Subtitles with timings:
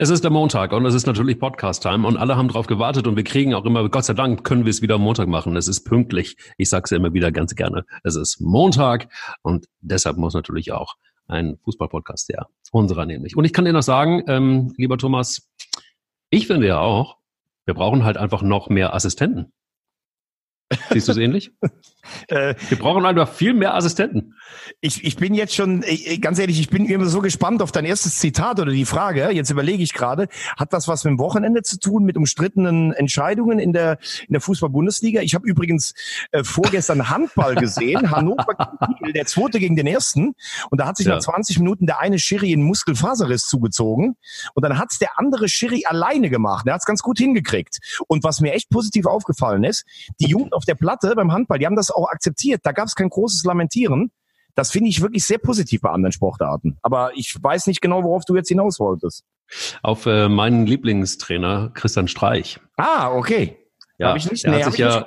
[0.00, 3.16] Es ist der Montag und es ist natürlich Podcast-Time und alle haben drauf gewartet und
[3.16, 5.56] wir kriegen auch immer, Gott sei Dank können wir es wieder Montag machen.
[5.56, 6.36] Es ist pünktlich.
[6.56, 7.84] Ich sage es ja immer wieder ganz gerne.
[8.04, 9.08] Es ist Montag
[9.42, 10.94] und deshalb muss natürlich auch
[11.26, 13.36] ein Fußball-Podcast, ja, unserer nämlich.
[13.36, 15.48] Und ich kann dir noch sagen, ähm, lieber Thomas,
[16.30, 17.16] ich finde ja auch,
[17.64, 19.52] wir brauchen halt einfach noch mehr Assistenten.
[20.90, 21.50] Siehst du es ähnlich?
[22.28, 24.34] Äh, Wir brauchen einfach viel mehr Assistenten.
[24.80, 25.84] Ich, ich bin jetzt schon,
[26.20, 29.30] ganz ehrlich, ich bin immer so gespannt auf dein erstes Zitat oder die Frage.
[29.30, 33.58] Jetzt überlege ich gerade, hat das was mit dem Wochenende zu tun, mit umstrittenen Entscheidungen
[33.58, 35.20] in der, in der Fußball-Bundesliga?
[35.20, 35.94] Ich habe übrigens
[36.32, 38.46] äh, vorgestern Handball gesehen, Hannover,
[39.14, 40.34] der zweite gegen den ersten.
[40.70, 41.14] Und da hat sich ja.
[41.14, 44.16] nach 20 Minuten der eine Schiri in Muskelfaserriss zugezogen.
[44.54, 46.66] Und dann hat's der andere Schiri alleine gemacht.
[46.66, 47.78] Der hat's ganz gut hingekriegt.
[48.06, 49.84] Und was mir echt positiv aufgefallen ist,
[50.20, 52.60] die Jugend auf der Platte beim Handball, die haben das auch akzeptiert.
[52.64, 54.10] Da gab es kein großes Lamentieren.
[54.58, 56.78] Das finde ich wirklich sehr positiv bei anderen Sportarten.
[56.82, 59.22] Aber ich weiß nicht genau, worauf du jetzt hinaus wolltest.
[59.84, 62.58] Auf äh, meinen Lieblingstrainer Christian Streich.
[62.76, 63.56] Ah, okay.
[63.98, 65.06] Ja, ich nicht, nee, hat sich ja,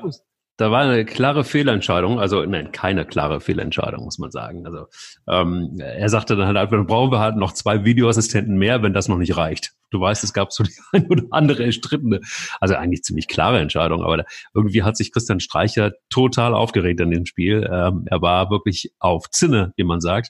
[0.61, 4.67] da war eine klare Fehlentscheidung, also nein, keine klare Fehlentscheidung, muss man sagen.
[4.67, 4.85] Also
[5.27, 9.07] ähm, er sagte dann halt, dann brauchen wir halt noch zwei Videoassistenten mehr, wenn das
[9.07, 9.71] noch nicht reicht.
[9.89, 12.21] Du weißt, es gab so die eine oder andere erstrittene,
[12.59, 17.09] also eigentlich ziemlich klare Entscheidung, aber da, irgendwie hat sich Christian Streicher total aufgeregt an
[17.09, 17.67] dem Spiel.
[17.71, 20.29] Ähm, er war wirklich auf Zinne, wie man sagt.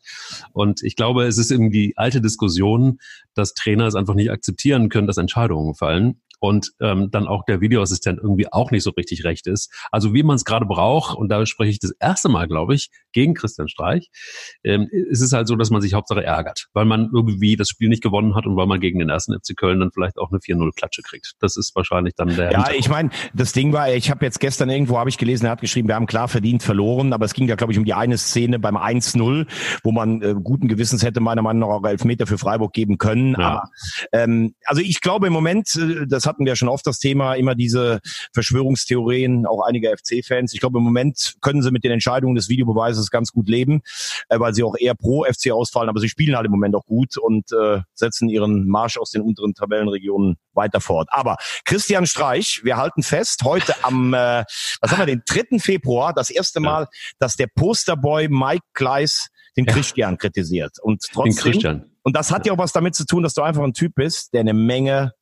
[0.53, 2.99] Und ich glaube, es ist irgendwie die alte Diskussion,
[3.33, 7.61] dass Trainer es einfach nicht akzeptieren können, dass Entscheidungen fallen und ähm, dann auch der
[7.61, 9.71] Videoassistent irgendwie auch nicht so richtig recht ist.
[9.91, 12.89] Also wie man es gerade braucht, und da spreche ich das erste Mal, glaube ich,
[13.11, 14.09] gegen Christian Streich,
[14.63, 17.89] ähm, ist es halt so, dass man sich Hauptsache ärgert, weil man irgendwie das Spiel
[17.89, 20.39] nicht gewonnen hat und weil man gegen den ersten FC Köln dann vielleicht auch eine
[20.39, 21.33] 4-0-Klatsche kriegt.
[21.39, 22.51] Das ist wahrscheinlich dann der.
[22.51, 25.51] Ja, ich meine, das Ding war, ich habe jetzt gestern irgendwo, habe ich gelesen, er
[25.51, 27.93] hat geschrieben, wir haben klar verdient verloren, aber es ging ja, glaube ich, um die
[27.93, 29.45] eine Szene beim 1-0,
[29.83, 33.35] wo man äh, guten Gewissens hätte meiner Meinung nach auch Elfmeter für Freiburg geben können.
[33.37, 33.37] Ja.
[33.37, 33.69] Aber
[34.11, 37.33] ähm, also ich glaube im Moment, äh, das hat hatten wir schon oft das Thema,
[37.35, 37.99] immer diese
[38.33, 40.53] Verschwörungstheorien, auch einige FC-Fans.
[40.53, 43.81] Ich glaube, im Moment können sie mit den Entscheidungen des Videobeweises ganz gut leben,
[44.29, 46.85] äh, weil sie auch eher pro FC ausfallen, aber sie spielen halt im Moment auch
[46.85, 51.09] gut und äh, setzen ihren Marsch aus den unteren Tabellenregionen weiter fort.
[51.11, 51.35] Aber
[51.65, 54.43] Christian Streich, wir halten fest, heute am, äh,
[54.79, 55.59] was haben wir, den 3.
[55.59, 56.87] Februar, das erste Mal,
[57.19, 59.27] dass der Posterboy Mike Gleis
[59.57, 60.77] den Christian kritisiert.
[60.81, 61.91] Und trotzdem, den Christian.
[62.03, 64.33] Und das hat ja auch was damit zu tun, dass du einfach ein Typ bist,
[64.33, 65.13] der eine Menge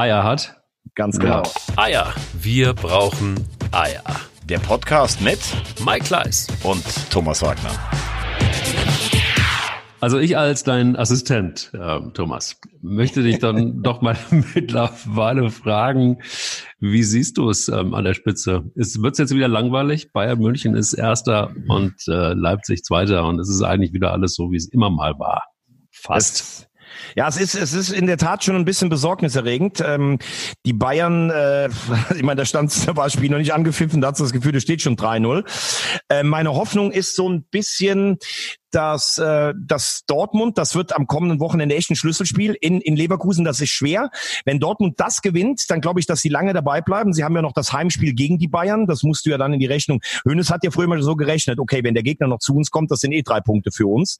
[0.00, 0.56] Eier hat.
[0.94, 1.42] Ganz genau.
[1.42, 1.82] Ja.
[1.82, 2.14] Eier.
[2.32, 3.34] Wir brauchen
[3.70, 4.02] Eier.
[4.44, 5.38] Der Podcast mit
[5.84, 7.68] Mike Kleiss und Thomas Wagner.
[10.00, 14.16] Also ich als dein Assistent, äh, Thomas, möchte dich dann doch mal
[14.54, 16.22] mittlerweile fragen,
[16.78, 18.70] wie siehst du es ähm, an der Spitze?
[18.74, 20.14] Wird es jetzt wieder langweilig?
[20.14, 24.50] Bayern München ist Erster und äh, Leipzig Zweiter und es ist eigentlich wieder alles so,
[24.50, 25.42] wie es immer mal war.
[25.90, 26.40] Fast.
[26.40, 26.69] Es,
[27.16, 29.82] ja, es ist, es ist in der Tat schon ein bisschen besorgniserregend.
[29.86, 30.18] Ähm,
[30.66, 31.68] die Bayern, äh,
[32.14, 34.54] ich meine, da stand, da war das Spiel noch nicht angepfiffen, da hat das Gefühl,
[34.56, 35.44] es steht schon 3-0.
[36.08, 38.18] Äh, meine Hoffnung ist so ein bisschen,
[38.70, 43.44] dass äh, das Dortmund, das wird am kommenden Wochenende echt ein Schlüsselspiel in, in Leverkusen,
[43.44, 44.10] das ist schwer.
[44.44, 47.12] Wenn Dortmund das gewinnt, dann glaube ich, dass sie lange dabei bleiben.
[47.12, 49.60] Sie haben ja noch das Heimspiel gegen die Bayern, das musst du ja dann in
[49.60, 50.00] die Rechnung.
[50.24, 52.90] Hönes hat ja früher mal so gerechnet, okay, wenn der Gegner noch zu uns kommt,
[52.90, 54.18] das sind eh drei Punkte für uns.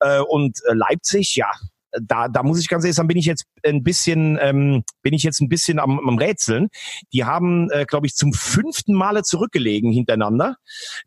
[0.00, 1.50] Äh, und äh, Leipzig, ja,
[2.00, 5.22] da, da muss ich ganz ehrlich sagen, bin ich jetzt ein bisschen, ähm, bin ich
[5.22, 6.68] jetzt ein bisschen am, am Rätseln.
[7.12, 10.56] Die haben, äh, glaube ich, zum fünften Male zurückgelegen hintereinander.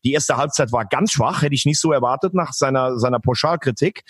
[0.03, 4.03] Die erste Halbzeit war ganz schwach, hätte ich nicht so erwartet nach seiner seiner Pauschalkritik.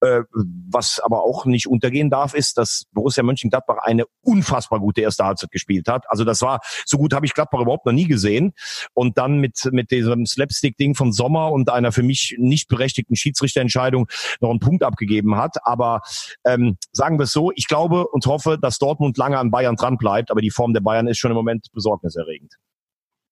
[0.00, 5.24] Äh, was aber auch nicht untergehen darf, ist, dass Borussia Mönchengladbach eine unfassbar gute erste
[5.24, 6.04] Halbzeit gespielt hat.
[6.08, 8.52] Also das war so gut habe ich Gladbach überhaupt noch nie gesehen.
[8.94, 14.08] Und dann mit mit diesem Slapstick-Ding von Sommer und einer für mich nicht berechtigten Schiedsrichterentscheidung
[14.40, 15.56] noch einen Punkt abgegeben hat.
[15.64, 16.02] Aber
[16.44, 19.96] ähm, sagen wir es so, ich glaube und hoffe, dass Dortmund lange an Bayern dran
[19.98, 22.54] bleibt, aber die Form der Bayern ist schon im Moment besorgniserregend.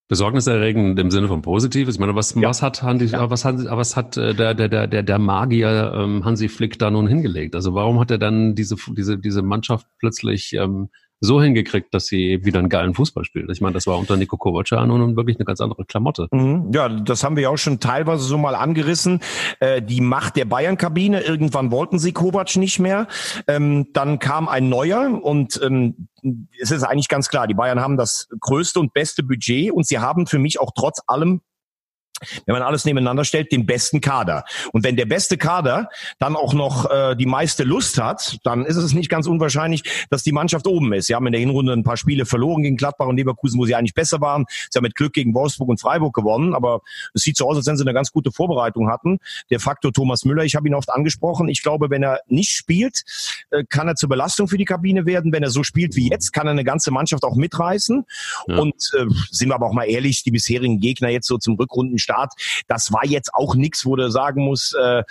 [0.09, 1.95] Besorgniserregend im Sinne von Positives.
[1.95, 2.49] Ich meine, was, ja.
[2.49, 3.31] was hat Hansi, ja.
[3.31, 6.91] was hat, was hat äh, der, der, der, der, der Magier ähm, Hansi Flick da
[6.91, 7.55] nun hingelegt?
[7.55, 10.89] Also warum hat er dann diese, diese, diese Mannschaft plötzlich ähm,
[11.21, 13.51] so hingekriegt, dass sie wieder einen geilen Fußball spielt.
[13.51, 16.29] Ich meine, das war unter Nico Kovac ja nun wirklich eine ganz andere Klamotte.
[16.31, 16.71] Mhm.
[16.73, 19.21] Ja, das haben wir ja auch schon teilweise so mal angerissen.
[19.61, 23.07] Äh, die Macht der Bayern-Kabine, irgendwann wollten sie Kovac nicht mehr.
[23.47, 26.09] Ähm, dann kam ein neuer und ähm,
[26.61, 29.99] es ist eigentlich ganz klar, die Bayern haben das größte und beste Budget und sie
[29.99, 31.43] haben für mich auch trotz allem
[32.47, 34.45] wenn man alles nebeneinander stellt, den besten Kader.
[34.73, 35.89] Und wenn der beste Kader
[36.19, 40.23] dann auch noch äh, die meiste Lust hat, dann ist es nicht ganz unwahrscheinlich, dass
[40.23, 41.07] die Mannschaft oben ist.
[41.07, 43.75] Sie haben in der Hinrunde ein paar Spiele verloren gegen Gladbach und Leverkusen, wo sie
[43.75, 44.45] eigentlich besser waren.
[44.71, 46.81] Sie haben mit Glück gegen Wolfsburg und Freiburg gewonnen, aber
[47.15, 49.19] es sieht so aus, als wenn sie eine ganz gute Vorbereitung hatten.
[49.51, 51.49] Der Faktor Thomas Müller, ich habe ihn oft angesprochen.
[51.49, 53.03] Ich glaube, wenn er nicht spielt,
[53.51, 55.33] äh, kann er zur Belastung für die Kabine werden.
[55.33, 58.05] Wenn er so spielt wie jetzt, kann er eine ganze Mannschaft auch mitreißen.
[58.49, 58.59] Ja.
[58.59, 61.99] Und äh, sind wir aber auch mal ehrlich, die bisherigen Gegner jetzt so zum Rückrunden
[62.11, 62.35] Start.
[62.67, 65.03] Das war jetzt auch nichts, wo du sagen musst, äh,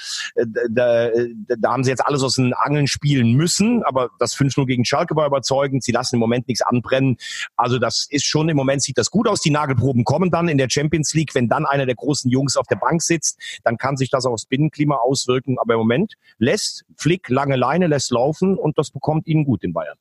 [0.69, 1.10] da,
[1.57, 5.16] da haben sie jetzt alles aus den Angeln spielen müssen, aber das 5-0 gegen Schalke
[5.16, 5.84] war überzeugend.
[5.84, 7.18] Sie lassen im Moment nichts anbrennen.
[7.56, 9.42] Also das ist schon im Moment sieht das gut aus.
[9.42, 11.34] Die Nagelproben kommen dann in der Champions League.
[11.36, 14.45] Wenn dann einer der großen Jungs auf der Bank sitzt, dann kann sich das aufs
[14.45, 15.57] Binnenklima auswirken.
[15.60, 19.74] Aber im Moment lässt Flick lange Leine, lässt laufen und das bekommt ihnen gut in
[19.74, 19.98] Bayern.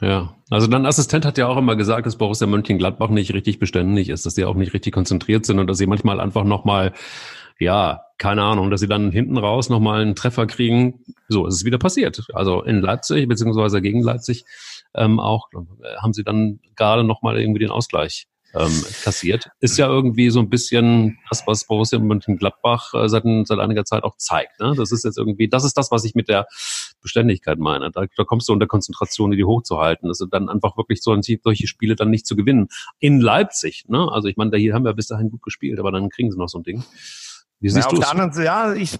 [0.00, 4.08] Ja, also dein Assistent hat ja auch immer gesagt, dass Borussia Mönchengladbach nicht richtig beständig
[4.08, 6.92] ist, dass sie auch nicht richtig konzentriert sind und dass sie manchmal einfach nochmal,
[7.58, 11.04] ja, keine Ahnung, dass sie dann hinten raus nochmal einen Treffer kriegen.
[11.28, 12.26] So ist es wieder passiert.
[12.34, 14.44] Also in Leipzig, beziehungsweise gegen Leipzig
[14.94, 19.48] ähm, auch, äh, haben sie dann gerade nochmal irgendwie den Ausgleich ähm, kassiert.
[19.60, 24.04] Ist ja irgendwie so ein bisschen das, was Borussia Mönchengladbach äh, seit, seit einiger Zeit
[24.04, 24.60] auch zeigt.
[24.60, 24.74] Ne?
[24.76, 26.46] Das ist jetzt irgendwie, das ist das, was ich mit der
[27.02, 27.90] Beständigkeit meine.
[27.90, 30.10] Da, da kommst du unter Konzentration, die hochzuhalten.
[30.10, 32.68] Ist dann einfach wirklich so, solche Spiele dann nicht zu gewinnen.
[32.98, 34.08] In Leipzig, ne?
[34.10, 36.38] Also ich meine, da hier haben wir bis dahin gut gespielt, aber dann kriegen sie
[36.38, 36.84] noch so ein Ding.
[37.60, 38.98] Wie siehst ja, auf der anderen, ja, ich,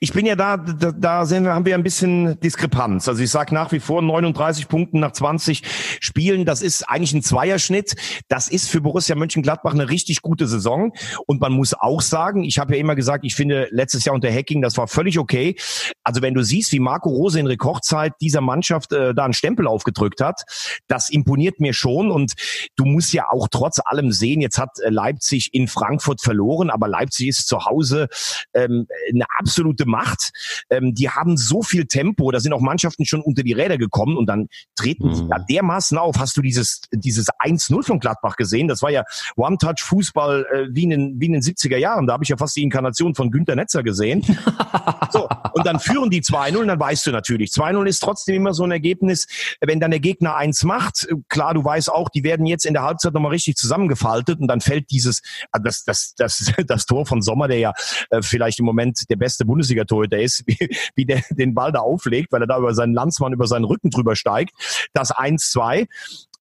[0.00, 3.08] ich bin ja da, da, da sehen wir, haben wir ein bisschen Diskrepanz.
[3.08, 5.62] Also ich sage nach wie vor 39 Punkten nach 20
[6.00, 7.94] Spielen, das ist eigentlich ein Zweierschnitt.
[8.28, 10.92] Das ist für Borussia Mönchengladbach eine richtig gute Saison.
[11.26, 14.30] Und man muss auch sagen, ich habe ja immer gesagt, ich finde letztes Jahr unter
[14.30, 15.56] Hacking, das war völlig okay.
[16.04, 19.66] Also wenn du siehst, wie Marco Rose in Rekordzeit dieser Mannschaft äh, da einen Stempel
[19.66, 20.42] aufgedrückt hat,
[20.86, 22.10] das imponiert mir schon.
[22.10, 22.34] Und
[22.76, 26.88] du musst ja auch trotz allem sehen, jetzt hat äh, Leipzig in Frankfurt verloren, aber
[26.88, 28.08] Leipzig ist zu Hause Hause
[28.54, 30.32] ähm, eine absolute Macht.
[30.70, 34.16] Ähm, die haben so viel Tempo, da sind auch Mannschaften schon unter die Räder gekommen
[34.16, 35.30] und dann treten sie mhm.
[35.30, 36.18] da dermaßen auf.
[36.18, 38.68] Hast du dieses, dieses 1-0 von Gladbach gesehen?
[38.68, 39.04] Das war ja
[39.36, 42.06] One-Touch-Fußball äh, wie, in den, wie in den 70er Jahren.
[42.06, 44.22] Da habe ich ja fast die Inkarnation von Günter Netzer gesehen.
[45.10, 48.54] so, und dann führen die 2-0 und dann weißt du natürlich, 2-0 ist trotzdem immer
[48.54, 49.26] so ein Ergebnis,
[49.60, 52.82] wenn dann der Gegner eins macht, klar, du weißt auch, die werden jetzt in der
[52.82, 55.22] Halbzeit nochmal richtig zusammengefaltet und dann fällt dieses,
[55.52, 57.65] ah, das, das, das, das Tor von Sommer, der ja
[58.10, 60.56] äh, vielleicht im Moment der beste Bundesliga-Torhüter ist, wie,
[60.94, 63.90] wie der den Ball da auflegt, weil er da über seinen Landsmann, über seinen Rücken
[63.90, 64.52] drüber steigt.
[64.92, 65.86] Das 1-2.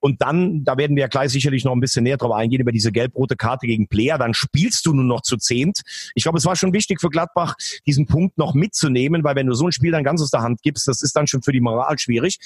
[0.06, 2.72] Und dann, da werden wir ja gleich sicherlich noch ein bisschen näher drauf eingehen, über
[2.72, 4.20] diese gelb-rote Karte gegen Player.
[4.20, 5.82] Dann spielst du nur noch zu zehnt.
[6.14, 7.56] Ich glaube, es war schon wichtig für Gladbach,
[7.88, 10.62] diesen Punkt noch mitzunehmen, weil wenn du so ein Spiel dann ganz aus der Hand
[10.62, 12.38] gibst, das ist dann schon für die Moral schwierig.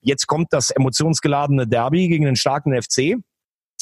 [0.00, 3.16] Jetzt kommt das emotionsgeladene Derby gegen den starken FC.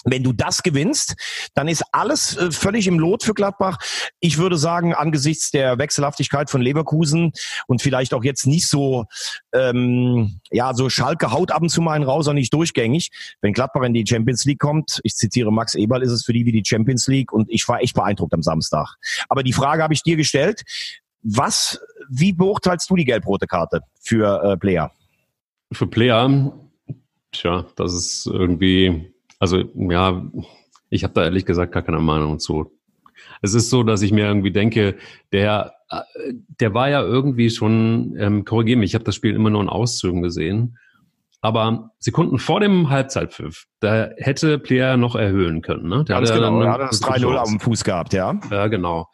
[0.09, 1.17] Wenn du das gewinnst,
[1.55, 3.79] dann ist alles äh, völlig im Lot für Gladbach.
[4.21, 7.33] Ich würde sagen, angesichts der Wechselhaftigkeit von Leverkusen
[7.67, 9.07] und vielleicht auch jetzt nicht so,
[9.53, 13.11] ähm, ja, so Schalke haut ab und zu mal einen raus, auch nicht durchgängig.
[13.41, 16.47] Wenn Gladbach in die Champions League kommt, ich zitiere Max Eberl, ist es für die
[16.47, 18.95] wie die Champions League und ich war echt beeindruckt am Samstag.
[19.29, 20.63] Aber die Frage habe ich dir gestellt.
[21.23, 24.93] Was, wie beurteilst du die gelb-rote Karte für äh, Player?
[25.73, 26.53] Für Player,
[27.33, 30.31] tja, das ist irgendwie also ja,
[30.91, 32.73] ich habe da ehrlich gesagt gar keine Meinung zu.
[33.43, 34.97] Es ist so, dass ich mir irgendwie denke,
[35.33, 36.01] der, äh,
[36.61, 39.69] der war ja irgendwie schon, ähm, korrigiere mich, ich habe das Spiel immer nur in
[39.69, 40.79] Auszügen gesehen,
[41.41, 45.89] aber Sekunden vor dem Halbzeitpfiff, da hätte Player noch erhöhen können.
[45.89, 46.05] Ne?
[46.05, 48.39] Der Ganz hat genau, er hat das 3-0 auf dem Fuß gehabt, ja.
[48.51, 49.09] Ja, genau.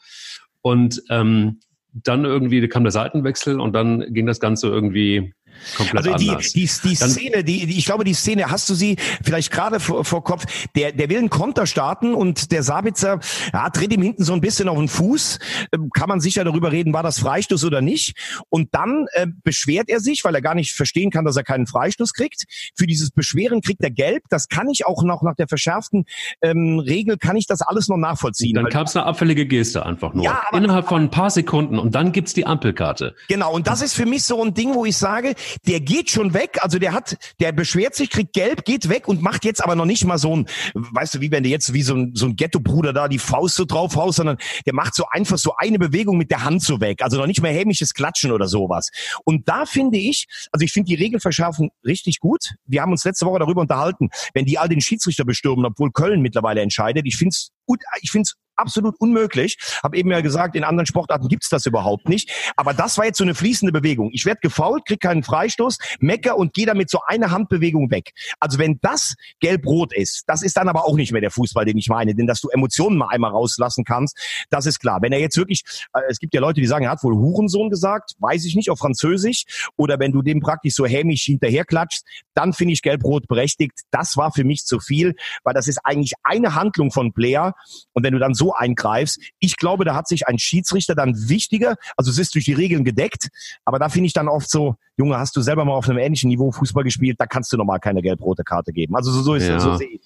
[0.63, 1.61] Und ähm,
[1.93, 5.35] dann irgendwie kam der Seitenwechsel und dann ging das Ganze irgendwie
[5.77, 6.53] Komplett also die, anders.
[6.53, 10.05] die, die Szene, die, die, ich glaube, die Szene, hast du sie vielleicht gerade vor,
[10.05, 13.21] vor Kopf, der, der will einen Konter starten und der Sabitzer
[13.53, 15.39] ja, tritt ihm hinten so ein bisschen auf den Fuß.
[15.73, 18.17] Ähm, kann man sicher darüber reden, war das Freistoß oder nicht.
[18.49, 21.67] Und dann äh, beschwert er sich, weil er gar nicht verstehen kann, dass er keinen
[21.67, 22.45] Freistoß kriegt.
[22.77, 24.25] Für dieses Beschweren kriegt er gelb.
[24.31, 26.05] Das kann ich auch noch nach der verschärften
[26.41, 28.55] ähm, Regel, kann ich das alles noch nachvollziehen.
[28.55, 30.25] Dann kam es eine abfällige Geste einfach nur.
[30.25, 33.15] Ja, Innerhalb von ein paar Sekunden und dann gibt's die Ampelkarte.
[33.29, 35.35] Genau, und das ist für mich so ein Ding, wo ich sage,
[35.67, 39.23] der geht schon weg, also der hat, der beschwert sich, kriegt gelb, geht weg und
[39.23, 41.83] macht jetzt aber noch nicht mal so ein, weißt du, wie wenn der jetzt wie
[41.83, 45.07] so ein, so ein Ghetto-Bruder da die Faust so drauf haust, sondern der macht so
[45.11, 48.33] einfach so eine Bewegung mit der Hand so weg, also noch nicht mehr hämisches Klatschen
[48.33, 48.91] oder sowas.
[49.25, 52.55] Und da finde ich, also ich finde die Regelverschärfung richtig gut.
[52.67, 56.21] Wir haben uns letzte Woche darüber unterhalten, wenn die all den Schiedsrichter bestürmen, obwohl Köln
[56.21, 57.07] mittlerweile entscheidet.
[57.07, 57.53] Ich finde es
[58.01, 59.59] ich finde es absolut unmöglich.
[59.83, 62.31] Habe eben ja gesagt, in anderen Sportarten gibt's das überhaupt nicht.
[62.57, 64.11] Aber das war jetzt so eine fließende Bewegung.
[64.13, 68.13] Ich werde gefault, krieg keinen Freistoß, mecker und gehe damit so eine Handbewegung weg.
[68.41, 71.79] Also wenn das gelb-rot ist, das ist dann aber auch nicht mehr der Fußball, den
[71.79, 72.15] ich meine.
[72.15, 74.19] Denn dass du Emotionen mal einmal rauslassen kannst,
[74.51, 75.01] das ist klar.
[75.03, 75.63] Wenn er jetzt wirklich,
[75.95, 78.71] äh, es gibt ja Leute, die sagen, er hat wohl Hurensohn gesagt, weiß ich nicht,
[78.71, 79.71] auf Französisch.
[79.77, 82.05] Oder wenn du dem praktisch so hämisch hinterherklatschst,
[82.35, 83.81] dann finde ich gelb-rot berechtigt.
[83.91, 87.55] Das war für mich zu viel, weil das ist eigentlich eine Handlung von Player.
[87.93, 91.77] Und wenn du dann so eingreifst, ich glaube, da hat sich ein Schiedsrichter dann wichtiger,
[91.97, 93.29] also es ist durch die Regeln gedeckt,
[93.65, 96.29] aber da finde ich dann oft so, Junge, hast du selber mal auf einem ähnlichen
[96.29, 98.97] Niveau Fußball gespielt, da kannst du normal keine gelb-rote Karte geben.
[98.97, 100.03] Also so, so ist ja, so sehe ich.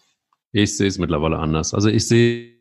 [0.52, 1.74] Ich sehe es mittlerweile anders.
[1.74, 2.56] Also ich sehe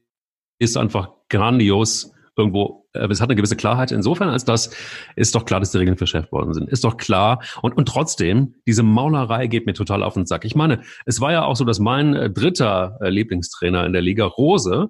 [0.59, 4.71] es einfach grandios irgendwo, es hat eine gewisse Klarheit insofern, als das
[5.15, 6.69] ist doch klar, dass die Regeln verschärft worden sind.
[6.69, 7.41] Ist doch klar.
[7.61, 10.45] Und, und trotzdem, diese Maulerei geht mir total auf den Sack.
[10.45, 14.01] Ich meine, es war ja auch so, dass mein äh, dritter äh, Lieblingstrainer in der
[14.01, 14.89] Liga, Rose,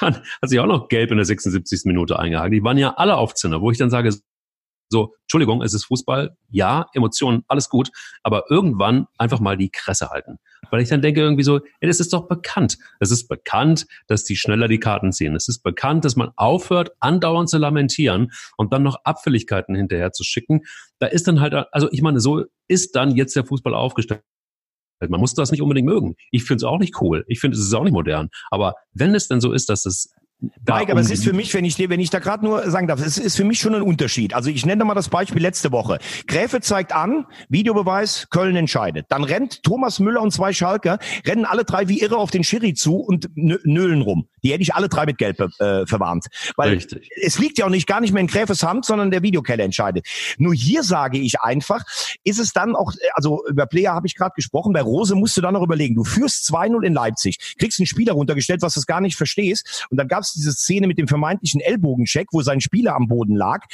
[0.00, 1.82] dann hat sich auch noch gelb in der 76.
[1.84, 2.52] Minute eingehaken.
[2.52, 4.10] Die waren ja alle auf Zinner, wo ich dann sage,
[4.90, 7.90] so, Entschuldigung, es ist Fußball, ja, Emotionen, alles gut,
[8.22, 10.38] aber irgendwann einfach mal die Kresse halten.
[10.70, 12.78] Weil ich dann denke irgendwie so, ey, es ist doch bekannt.
[12.98, 15.36] Es ist bekannt, dass die schneller die Karten ziehen.
[15.36, 20.24] Es ist bekannt, dass man aufhört, andauernd zu lamentieren und dann noch Abfälligkeiten hinterher zu
[20.24, 20.62] schicken.
[20.98, 24.22] Da ist dann halt, also ich meine, so ist dann jetzt der Fußball aufgestellt.
[25.00, 26.16] Man muss das nicht unbedingt mögen.
[26.30, 27.24] Ich finde es auch nicht cool.
[27.28, 28.28] Ich finde es ist auch nicht modern.
[28.50, 31.64] Aber wenn es denn so ist, dass es Mike, aber es ist für mich, wenn
[31.64, 34.34] ich, wenn ich da gerade nur sagen darf, es ist für mich schon ein Unterschied.
[34.34, 35.98] Also ich nenne mal das Beispiel letzte Woche.
[36.28, 39.06] Gräfe zeigt an, Videobeweis, Köln entscheidet.
[39.08, 42.74] Dann rennt Thomas Müller und zwei Schalker, rennen alle drei wie irre auf den Schiri
[42.74, 44.28] zu und nölen rum.
[44.44, 46.26] Die hätte ich alle drei mit Gelb äh, verwarnt.
[46.56, 47.10] Weil Richtig.
[47.20, 50.06] es liegt ja auch nicht gar nicht mehr in Gräfes Hand, sondern der Videokeller entscheidet.
[50.38, 51.82] Nur hier sage ich einfach,
[52.22, 55.40] ist es dann auch, also über Player habe ich gerade gesprochen, bei Rose musst du
[55.40, 59.00] dann noch überlegen, du führst 2-0 in Leipzig, kriegst einen Spieler runtergestellt, was du gar
[59.00, 62.94] nicht verstehst, und dann gab es diese Szene mit dem vermeintlichen Ellbogencheck, wo sein Spieler
[62.94, 63.64] am Boden lag.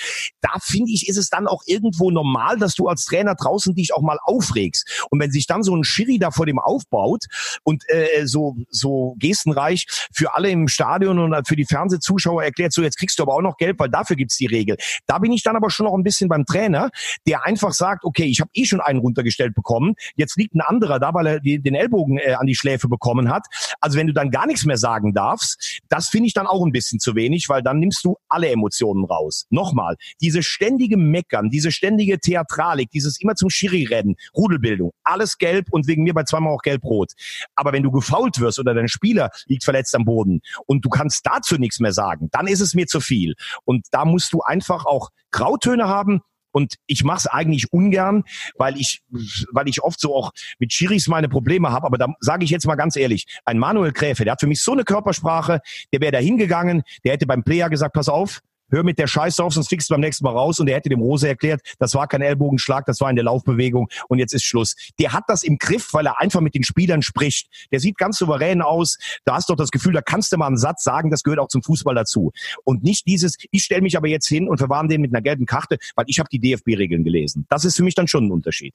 [0.41, 3.95] Da finde ich, ist es dann auch irgendwo normal, dass du als Trainer draußen dich
[3.95, 5.07] auch mal aufregst.
[5.11, 7.25] Und wenn sich dann so ein Schiri da vor dem aufbaut
[7.63, 12.83] und äh, so, so gestenreich für alle im Stadion und für die Fernsehzuschauer erklärt, so
[12.83, 14.77] jetzt kriegst du aber auch noch Geld, weil dafür gibt's die Regel.
[15.07, 16.91] Da bin ich dann aber schon noch ein bisschen beim Trainer,
[17.27, 20.99] der einfach sagt, okay, ich habe eh schon einen runtergestellt bekommen, jetzt liegt ein anderer
[20.99, 23.47] da, weil er den Ellbogen äh, an die Schläfe bekommen hat.
[23.81, 26.73] Also wenn du dann gar nichts mehr sagen darfst, das finde ich dann auch ein
[26.73, 29.47] bisschen zu wenig, weil dann nimmst du alle Emotionen raus.
[29.51, 35.67] Nochmal, diese ständige Meckern, diese ständige Theatralik, dieses immer zum Schiri rennen, Rudelbildung, alles gelb
[35.71, 37.13] und wegen mir bei zweimal auch gelb-rot.
[37.55, 41.27] Aber wenn du gefault wirst oder dein Spieler liegt verletzt am Boden und du kannst
[41.27, 43.35] dazu nichts mehr sagen, dann ist es mir zu viel.
[43.65, 46.21] Und da musst du einfach auch Grautöne haben,
[46.55, 48.23] und ich mache es eigentlich ungern,
[48.57, 49.03] weil ich,
[49.51, 51.87] weil ich oft so auch mit Schiris meine Probleme habe.
[51.87, 54.63] Aber da sage ich jetzt mal ganz ehrlich, ein Manuel Gräfe, der hat für mich
[54.63, 55.61] so eine Körpersprache,
[55.93, 58.41] der wäre da hingegangen, der hätte beim Player gesagt, pass auf,
[58.75, 60.61] hör mit der Scheiße auf, sonst fliegst du beim nächsten Mal raus.
[60.61, 63.89] Und er hätte dem Rose erklärt, das war kein Ellbogenschlag, das war in der Laufbewegung
[64.09, 64.75] und jetzt ist Schluss.
[64.99, 67.49] Der hat das im Griff, weil er einfach mit den Spielern spricht.
[67.73, 68.99] Der sieht ganz souverän aus.
[69.25, 71.41] Da hast du doch das Gefühl, da kannst du mal einen Satz sagen, das gehört
[71.41, 72.33] auch zum Fußball dazu.
[72.65, 75.47] Und nicht dieses, ich stelle mich aber jetzt hin und verwarne den mit einer gelben
[75.47, 77.47] Karte, weil ich habe die DFB-Regeln gelesen.
[77.49, 78.75] Das ist für mich dann schon ein Unterschied.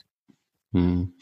[0.73, 1.13] Hm.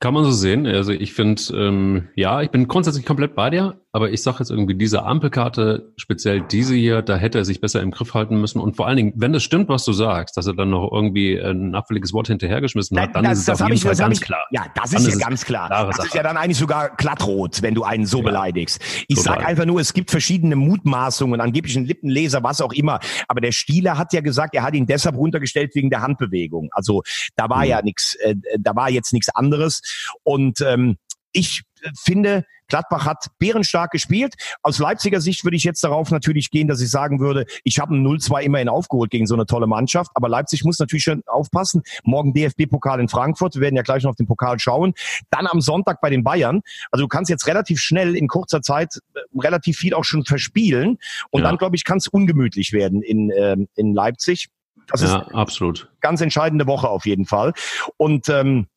[0.00, 0.64] Kann man so sehen.
[0.64, 4.50] Also ich finde, ähm, ja, ich bin grundsätzlich komplett bei dir, aber ich sage jetzt
[4.50, 8.60] irgendwie, diese Ampelkarte, speziell diese hier, da hätte er sich besser im Griff halten müssen.
[8.60, 11.36] Und vor allen Dingen, wenn das stimmt, was du sagst, dass er dann noch irgendwie
[11.36, 14.24] ein abfälliges Wort hinterhergeschmissen hat, dann das, ist es auf jeden ich, Fall ganz ich,
[14.24, 14.44] klar.
[14.52, 15.68] Ja, das dann ist ja ganz klar.
[15.68, 16.06] Das Sache.
[16.06, 18.24] ist ja dann eigentlich sogar glattrot, wenn du einen so ja.
[18.24, 18.80] beleidigst.
[19.08, 19.38] Ich Total.
[19.38, 23.00] sag einfach nur, es gibt verschiedene Mutmaßungen, angeblichen Lippenleser, was auch immer.
[23.26, 26.68] Aber der Stieler hat ja gesagt, er hat ihn deshalb runtergestellt wegen der Handbewegung.
[26.70, 27.02] Also
[27.34, 27.70] da war mhm.
[27.70, 29.82] ja nichts, äh, da war jetzt nichts anderes.
[30.22, 30.96] Und ähm,
[31.32, 31.62] ich
[32.04, 34.34] finde, Gladbach hat bärenstark gespielt.
[34.62, 37.94] Aus Leipziger Sicht würde ich jetzt darauf natürlich gehen, dass ich sagen würde, ich habe
[37.94, 40.10] ein 0-2 immerhin aufgeholt gegen so eine tolle Mannschaft.
[40.14, 41.82] Aber Leipzig muss natürlich schon aufpassen.
[42.04, 43.54] Morgen DFB-Pokal in Frankfurt.
[43.54, 44.92] Wir werden ja gleich noch auf den Pokal schauen.
[45.30, 46.60] Dann am Sonntag bei den Bayern.
[46.90, 50.98] Also du kannst jetzt relativ schnell in kurzer Zeit äh, relativ viel auch schon verspielen.
[51.30, 51.48] Und ja.
[51.48, 54.48] dann, glaube ich, kann es ungemütlich werden in, äh, in Leipzig.
[54.88, 55.90] Das ja, ist absolut.
[56.00, 57.52] Ganz entscheidende Woche auf jeden Fall.
[57.96, 58.68] Und ähm,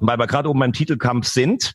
[0.00, 1.74] weil wir gerade oben beim Titelkampf sind,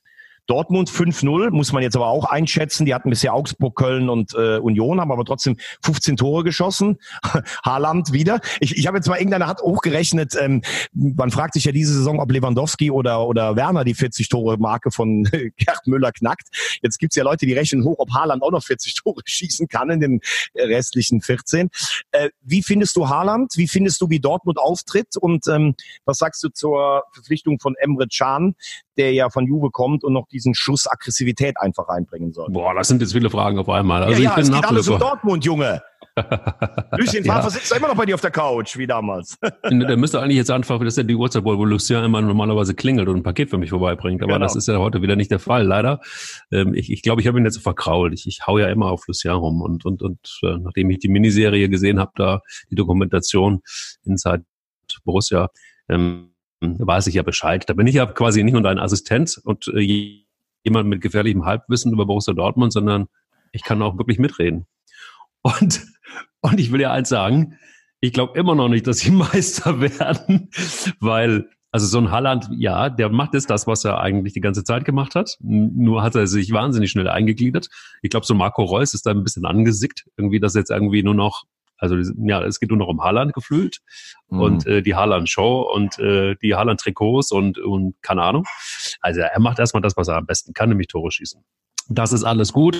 [0.49, 2.85] Dortmund 5-0, muss man jetzt aber auch einschätzen.
[2.85, 6.97] Die hatten bisher Augsburg, Köln und äh, Union, haben aber trotzdem 15 Tore geschossen.
[7.63, 8.39] Haaland wieder.
[8.59, 12.19] Ich, ich habe jetzt mal irgendeiner hat hochgerechnet, ähm, man fragt sich ja diese Saison,
[12.19, 15.23] ob Lewandowski oder, oder Werner die 40-Tore-Marke von
[15.57, 16.47] Gerd Müller knackt.
[16.81, 19.91] Jetzt gibt's ja Leute, die rechnen hoch, ob Haaland auch noch 40 Tore schießen kann
[19.91, 20.19] in den
[20.55, 21.69] restlichen 14.
[22.11, 23.53] Äh, wie findest du Haaland?
[23.55, 25.15] Wie findest du, wie Dortmund auftritt?
[25.15, 25.75] Und ähm,
[26.05, 28.55] was sagst du zur Verpflichtung von Emre Can,
[28.97, 32.47] der ja von Juve kommt und noch die diesen Schuss Aggressivität einfach reinbringen soll.
[32.49, 34.03] Boah, das sind jetzt viele Fragen auf einmal.
[34.03, 35.81] Also ja, ja, ich bin es geht alles um Dortmund, Junge.
[36.97, 37.49] Lucien Favre ja.
[37.49, 39.37] sitzt immer noch bei dir auf der Couch, wie damals.
[39.69, 43.07] der müsste eigentlich jetzt anfangen, das ist ja die Uhrzeit, wo Lucien immer normalerweise klingelt
[43.07, 44.21] und ein Paket für mich vorbeibringt.
[44.21, 44.45] Aber genau.
[44.45, 46.01] das ist ja heute wieder nicht der Fall, leider.
[46.51, 48.13] Ähm, ich glaube, ich, glaub, ich habe ihn jetzt verkrault.
[48.13, 49.61] Ich, ich hau ja immer auf Lucien rum.
[49.61, 53.61] Und, und, und äh, nachdem ich die Miniserie gesehen habe, da die Dokumentation
[54.03, 54.43] Inside
[55.03, 55.49] Borussia,
[55.89, 56.31] ähm,
[56.61, 57.63] weiß ich ja Bescheid.
[57.67, 60.25] Da bin ich ja quasi nicht nur dein Assistent und äh,
[60.63, 63.07] jemand mit gefährlichem Halbwissen über Borussia Dortmund, sondern
[63.51, 64.65] ich kann auch wirklich mitreden.
[65.41, 65.85] Und,
[66.41, 67.57] und ich will ja eins sagen,
[68.01, 70.49] ich glaube immer noch nicht, dass sie Meister werden,
[70.99, 74.63] weil also so ein Halland, ja, der macht jetzt das, was er eigentlich die ganze
[74.63, 75.37] Zeit gemacht hat.
[75.39, 77.69] Nur hat er sich wahnsinnig schnell eingegliedert.
[78.01, 81.13] Ich glaube, so Marco Reus ist da ein bisschen angesickt, irgendwie, dass jetzt irgendwie nur
[81.13, 81.43] noch,
[81.79, 83.79] also ja, es geht nur noch um Haaland gefühlt
[84.29, 84.41] mhm.
[84.41, 88.45] und äh, die Haaland-Show und äh, die Haaland-Trikots und, und keine Ahnung.
[89.01, 91.43] Also er macht erstmal das, was er am besten kann, nämlich Tore schießen.
[91.89, 92.77] Das ist alles gut.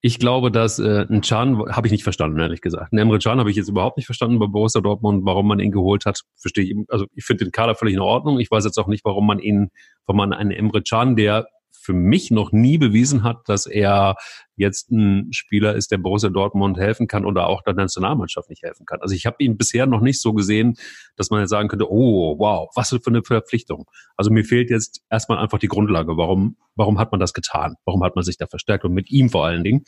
[0.00, 2.92] Ich glaube, dass äh, ein Can habe ich nicht verstanden, ehrlich gesagt.
[2.92, 5.72] Ein Emre Can habe ich jetzt überhaupt nicht verstanden bei Borussia Dortmund, warum man ihn
[5.72, 6.20] geholt hat.
[6.36, 6.74] Verstehe ich.
[6.88, 8.38] Also ich finde den Kader völlig in Ordnung.
[8.38, 9.70] Ich weiß jetzt auch nicht, warum man ihn,
[10.04, 11.46] warum man einen Emre Can, der
[11.84, 14.16] für mich noch nie bewiesen hat, dass er
[14.56, 18.86] jetzt ein Spieler ist, der Borussia Dortmund helfen kann oder auch der Nationalmannschaft nicht helfen
[18.86, 19.02] kann.
[19.02, 20.76] Also ich habe ihn bisher noch nicht so gesehen,
[21.16, 23.84] dass man jetzt sagen könnte, oh, wow, was für eine Verpflichtung.
[24.16, 26.16] Also mir fehlt jetzt erstmal einfach die Grundlage.
[26.16, 27.74] Warum, warum hat man das getan?
[27.84, 28.84] Warum hat man sich da verstärkt?
[28.84, 29.84] Und mit ihm vor allen Dingen.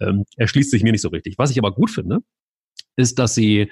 [0.00, 1.38] Ähm, er schließt sich mir nicht so richtig.
[1.38, 2.20] Was ich aber gut finde,
[2.94, 3.68] ist, dass sie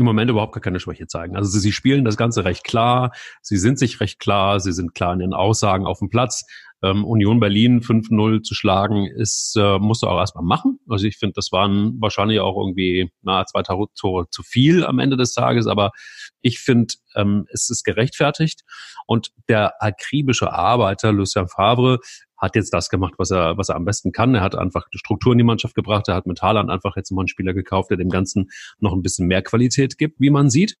[0.00, 1.36] im Moment überhaupt gar keine Schwäche zeigen.
[1.36, 4.94] Also sie, sie spielen das Ganze recht klar, sie sind sich recht klar, sie sind
[4.94, 6.44] klar in den Aussagen auf dem Platz.
[6.82, 10.78] Ähm, Union Berlin 5-0 zu schlagen, ist, äh, musst du auch erstmal machen.
[10.88, 15.18] Also ich finde, das waren wahrscheinlich auch irgendwie na, zwei Tore zu viel am Ende
[15.18, 15.90] des Tages, aber
[16.40, 18.62] ich finde, ähm, es ist gerechtfertigt.
[19.06, 21.98] Und der akribische Arbeiter Lucien Favre
[22.40, 24.34] hat jetzt das gemacht, was er, was er am besten kann.
[24.34, 26.08] Er hat einfach Struktur in die Mannschaft gebracht.
[26.08, 29.02] Er hat mit Haaland einfach jetzt mal einen Spieler gekauft, der dem Ganzen noch ein
[29.02, 30.76] bisschen mehr Qualität gibt, wie man sieht.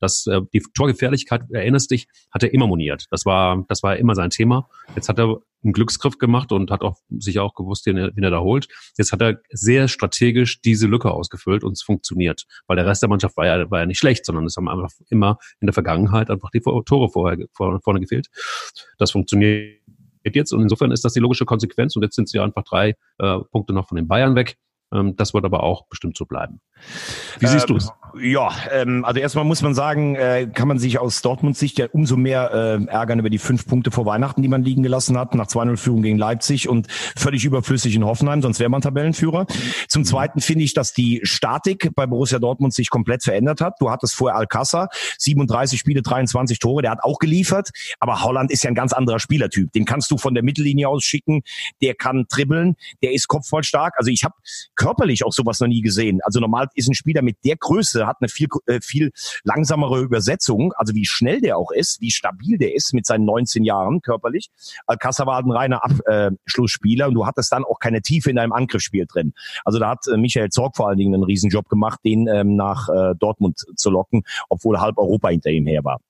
[0.00, 3.06] Das, äh, die Torgefährlichkeit, erinnerst dich, hat er immer moniert.
[3.10, 4.68] Das war, das war immer sein Thema.
[4.94, 8.24] Jetzt hat er einen Glücksgriff gemacht und hat auch sicher auch gewusst, wen er, wen
[8.24, 8.68] er da holt.
[8.96, 12.46] Jetzt hat er sehr strategisch diese Lücke ausgefüllt und es funktioniert.
[12.66, 14.92] Weil der Rest der Mannschaft war ja, war ja nicht schlecht, sondern es haben einfach
[15.10, 18.28] immer in der Vergangenheit einfach die Tore vorher, vorne gefehlt.
[18.98, 19.80] Das funktioniert
[20.34, 23.38] jetzt und insofern ist das die logische Konsequenz und jetzt sind sie einfach drei äh,
[23.50, 24.56] Punkte noch von den Bayern weg.
[24.92, 26.60] Ähm, das wird aber auch bestimmt so bleiben.
[27.38, 27.92] Wie siehst ähm, du es?
[28.18, 31.86] Ja, ähm, also erstmal muss man sagen, äh, kann man sich aus Dortmunds Sicht ja
[31.92, 35.34] umso mehr äh, ärgern über die fünf Punkte vor Weihnachten, die man liegen gelassen hat,
[35.34, 39.46] nach 2-0-Führung gegen Leipzig und völlig überflüssig in Hoffenheim, sonst wäre man Tabellenführer.
[39.88, 43.74] Zum Zweiten finde ich, dass die Statik bei Borussia Dortmund sich komplett verändert hat.
[43.80, 47.70] Du hattest vorher Alcázar, 37 Spiele, 23 Tore, der hat auch geliefert,
[48.00, 49.72] aber Holland ist ja ein ganz anderer Spielertyp.
[49.72, 51.42] Den kannst du von der Mittellinie aus schicken,
[51.82, 53.94] der kann dribbeln, der ist kopfvoll stark.
[53.98, 54.34] Also ich habe
[54.76, 56.20] körperlich auch sowas noch nie gesehen.
[56.22, 59.10] Also normal ist ein Spieler mit der Größe, hat eine viel, äh, viel
[59.44, 63.64] langsamere Übersetzung, also wie schnell der auch ist, wie stabil der ist mit seinen 19
[63.64, 64.50] Jahren körperlich.
[64.86, 69.06] Alcázar war ein reiner Abschlussspieler und du hattest dann auch keine Tiefe in deinem Angriffsspiel
[69.06, 69.32] drin.
[69.64, 72.88] Also da hat äh, Michael Zorg vor allen Dingen einen Riesenjob gemacht, den ähm, nach
[72.88, 76.00] äh, Dortmund zu locken, obwohl halb Europa hinter ihm her war.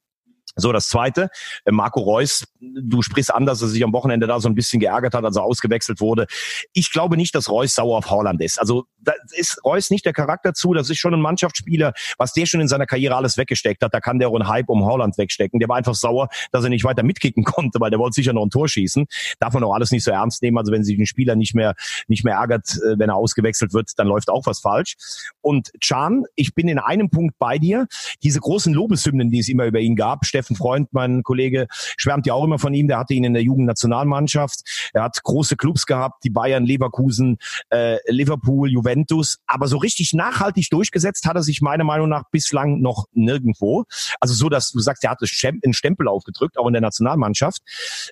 [0.56, 1.28] So, das zweite,
[1.64, 4.80] äh, Marco Reus, du sprichst an, dass er sich am Wochenende da so ein bisschen
[4.80, 6.26] geärgert hat, als er ausgewechselt wurde.
[6.72, 8.58] Ich glaube nicht, dass Reus sauer auf Holland ist.
[8.58, 12.46] Also da ist Reus nicht der Charakter zu, das ist schon ein Mannschaftsspieler, was der
[12.46, 15.18] schon in seiner Karriere alles weggesteckt hat, da kann der auch einen Hype um Holland
[15.18, 15.60] wegstecken.
[15.60, 18.44] Der war einfach sauer, dass er nicht weiter mitkicken konnte, weil der wollte sicher noch
[18.44, 19.06] ein Tor schießen.
[19.38, 20.56] Darf man auch alles nicht so ernst nehmen.
[20.58, 21.74] Also wenn sich ein Spieler nicht mehr,
[22.08, 24.96] nicht mehr ärgert, äh, wenn er ausgewechselt wird, dann läuft auch was falsch.
[25.40, 27.86] Und Can, ich bin in einem Punkt bei dir.
[28.22, 32.34] Diese großen Lobeshymnen, die es immer über ihn gab, Steffen Freund, mein Kollege, schwärmt ja
[32.34, 32.88] auch immer von ihm.
[32.88, 34.90] Der hatte ihn in der Jugendnationalmannschaft.
[34.94, 37.38] Er hat große Clubs gehabt, die Bayern, Leverkusen,
[37.70, 39.38] äh, Liverpool, Juventus.
[39.46, 43.84] Aber so richtig nachhaltig durchgesetzt hat er sich meiner Meinung nach bislang noch nirgendwo.
[44.20, 47.60] Also so, dass du sagst, er hat einen Stempel aufgedrückt, auch in der Nationalmannschaft.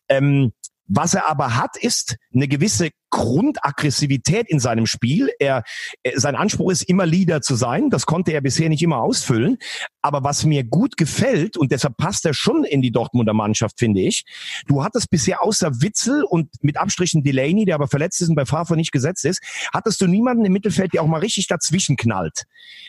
[0.08, 0.52] Ähm,
[0.86, 5.30] was er aber hat, ist eine gewisse Grundaggressivität in seinem Spiel.
[5.38, 5.62] Er,
[6.02, 7.88] er, sein Anspruch ist immer Leader zu sein.
[7.88, 9.58] Das konnte er bisher nicht immer ausfüllen.
[10.02, 14.00] Aber was mir gut gefällt und deshalb passt er schon in die Dortmunder Mannschaft, finde
[14.00, 14.24] ich.
[14.66, 18.46] Du hattest bisher außer Witzel und mit Abstrichen Delaney, der aber verletzt ist und bei
[18.46, 19.40] Favre nicht gesetzt ist,
[19.72, 22.42] hattest du niemanden im Mittelfeld, der auch mal richtig dazwischen knallt.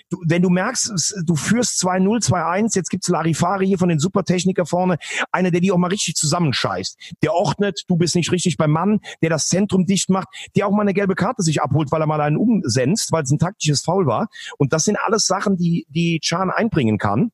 [0.10, 4.66] Du, wenn du merkst, du führst 2-0, 2-1, jetzt gibt's Larifari hier von den Supertechniker
[4.66, 4.98] vorne,
[5.32, 6.98] einer, der die auch mal richtig zusammenscheißt.
[7.22, 10.15] Der ordnet, du bist nicht richtig beim Mann, der das Zentrum dicht macht,
[10.56, 13.32] der auch mal eine gelbe Karte sich abholt, weil er mal einen umsenzt, weil es
[13.32, 14.28] ein taktisches Foul war.
[14.58, 17.32] Und das sind alles Sachen, die, die Chan einbringen kann.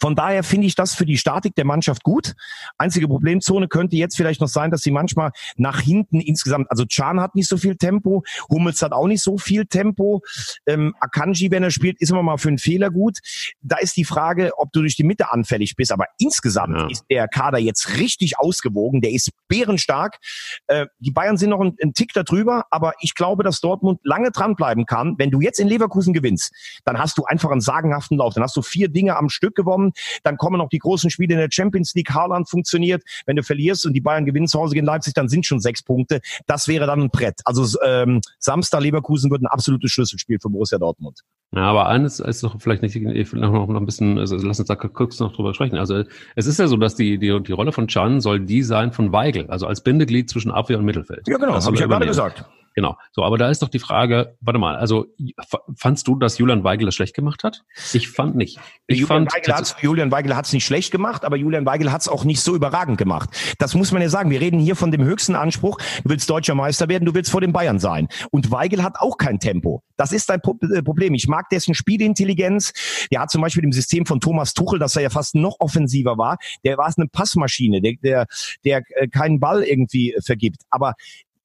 [0.00, 2.34] Von daher finde ich das für die Statik der Mannschaft gut.
[2.78, 7.20] Einzige Problemzone könnte jetzt vielleicht noch sein, dass sie manchmal nach hinten insgesamt, also Chan
[7.20, 10.22] hat nicht so viel Tempo, Hummels hat auch nicht so viel Tempo,
[10.66, 13.18] ähm, Akanji, wenn er spielt, ist immer mal für einen Fehler gut.
[13.62, 16.88] Da ist die Frage, ob du durch die Mitte anfällig bist, aber insgesamt ja.
[16.88, 20.18] ist der Kader jetzt richtig ausgewogen, der ist bärenstark.
[20.66, 24.30] Äh, die Bayern sind noch ein, ein Tick darüber, aber ich glaube, dass Dortmund lange
[24.30, 25.14] dranbleiben kann.
[25.18, 26.52] Wenn du jetzt in Leverkusen gewinnst,
[26.84, 29.92] dann hast du einfach einen sagenhaften Lauf, dann hast du vier Dinge am Stück gewonnen.
[30.22, 32.10] Dann kommen noch die großen Spiele in der Champions League.
[32.10, 33.02] Haaland funktioniert.
[33.26, 35.82] Wenn du verlierst und die Bayern gewinnen zu Hause gegen Leipzig, dann sind schon sechs
[35.82, 36.20] Punkte.
[36.46, 37.40] Das wäre dann ein Brett.
[37.44, 41.20] Also ähm, Samstag Leverkusen wird ein absolutes Schlüsselspiel für Borussia Dortmund.
[41.52, 44.68] Ja, aber eines ist doch vielleicht nicht noch, noch, noch ein bisschen, also lass uns
[44.68, 45.76] da kurz noch drüber sprechen.
[45.78, 46.04] Also
[46.36, 49.12] es ist ja so, dass die, die, die Rolle von Chan soll die sein von
[49.12, 51.26] Weigel, also als Bindeglied zwischen Abwehr und Mittelfeld.
[51.26, 52.44] Ja, genau, habe ich ja gerade gesagt.
[52.74, 52.96] Genau.
[53.12, 55.06] So, aber da ist doch die Frage, warte mal, also
[55.76, 57.64] fandst du, dass Julian Weigel das schlecht gemacht hat?
[57.92, 58.58] Ich fand nicht.
[58.86, 61.90] Ich Julian, fand, Weigel hat's, Julian Weigel hat es nicht schlecht gemacht, aber Julian Weigel
[61.90, 63.30] hat es auch nicht so überragend gemacht.
[63.58, 64.30] Das muss man ja sagen.
[64.30, 65.78] Wir reden hier von dem höchsten Anspruch.
[66.04, 68.08] Du willst deutscher Meister werden, du willst vor den Bayern sein.
[68.30, 69.82] Und Weigel hat auch kein Tempo.
[69.96, 70.40] Das ist ein
[70.72, 71.14] äh, Problem.
[71.14, 72.72] Ich mag dessen Spielintelligenz.
[73.10, 76.18] Der hat zum Beispiel im System von Thomas Tuchel, dass er ja fast noch offensiver
[76.18, 78.26] war, der war es eine Passmaschine, der, der,
[78.64, 80.62] der äh, keinen Ball irgendwie vergibt.
[80.70, 80.94] Aber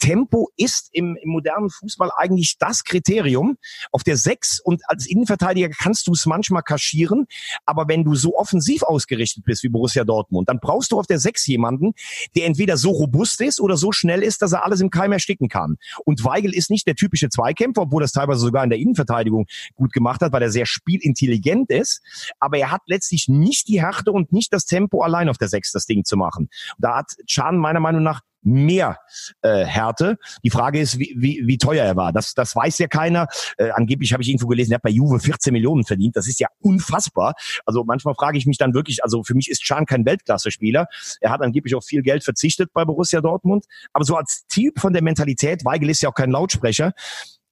[0.06, 3.58] Tempo ist im, im modernen Fußball eigentlich das Kriterium.
[3.92, 7.26] Auf der Sechs und als Innenverteidiger kannst du es manchmal kaschieren,
[7.66, 11.18] aber wenn du so offensiv ausgerichtet bist wie Borussia Dortmund, dann brauchst du auf der
[11.18, 11.94] Sechs jemanden,
[12.36, 15.50] der entweder so robust ist oder so schnell ist, dass er alles im Keim ersticken
[15.50, 15.78] kann.
[16.04, 19.92] Und Weigel ist nicht der typische Zweikämpfer, obwohl das teilweise sogar in der Innenverteidigung gut
[19.92, 22.04] gemacht hat, weil er sehr spielintelligent ist,
[22.40, 25.72] aber er hat letztlich nicht die Härte und nicht das Tempo allein auf der Sechs
[25.72, 26.50] das Ding zu machen.
[26.78, 29.00] Da hat Chan meiner Meinung nach mehr
[29.42, 30.18] äh, Härte.
[30.44, 32.14] Die Frage ist, wie, wie, wie teuer er war.
[32.14, 33.28] Das, das weiß ja keiner.
[33.58, 36.16] Äh, angeblich habe ich irgendwo gelesen, er hat bei Juve 14 Millionen verdient.
[36.16, 37.34] Das ist ja unfassbar.
[37.66, 40.88] Also manchmal frage ich mich dann wirklich, also für mich ist Can kein Weltklasse-Spieler.
[41.20, 43.66] Er hat angeblich auf viel Geld verzichtet bei Borussia Dortmund.
[43.94, 46.94] Aber so als Typ von der Mentalität, Weigel ist ja auch kein Lautsprecher,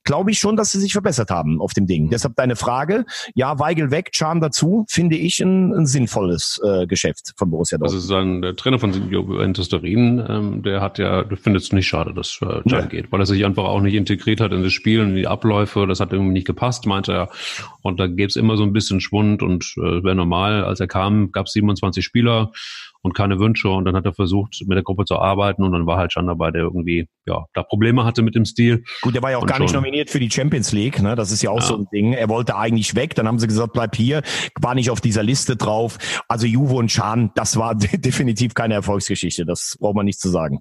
[0.03, 2.09] glaube ich schon, dass sie sich verbessert haben auf dem Ding.
[2.09, 7.33] Deshalb deine Frage, ja, Weigel weg, Charm dazu, finde ich ein, ein sinnvolles äh, Geschäft
[7.37, 7.95] von Borussia Dortmund.
[7.95, 11.87] Also sein der Trainer von Juventus Turin, ähm, der hat ja, du findest es nicht
[11.87, 12.81] schade, dass äh, Can ja.
[12.85, 15.27] geht, weil er sich einfach auch nicht integriert hat in das Spiel und in die
[15.27, 17.29] Abläufe, das hat irgendwie nicht gepasst, meinte er.
[17.81, 20.87] Und da gäbe es immer so ein bisschen Schwund und äh, wäre normal, als er
[20.87, 22.51] kam, gab es 27 Spieler
[23.03, 23.69] und keine Wünsche.
[23.69, 26.25] Und dann hat er versucht, mit der Gruppe zu arbeiten und dann war halt Can
[26.25, 28.83] dabei, der irgendwie, ja, da Probleme hatte mit dem Stil.
[29.01, 29.65] Gut, der war ja auch gar schon.
[29.65, 31.15] nicht nominiert für die Champions League, ne?
[31.15, 31.67] Das ist ja auch ja.
[31.67, 32.13] so ein Ding.
[32.13, 34.23] Er wollte eigentlich weg, dann haben sie gesagt, bleib hier,
[34.59, 35.97] war nicht auf dieser Liste drauf.
[36.27, 39.45] Also Juve und Can, das war definitiv keine Erfolgsgeschichte.
[39.45, 40.59] Das braucht man nicht zu sagen.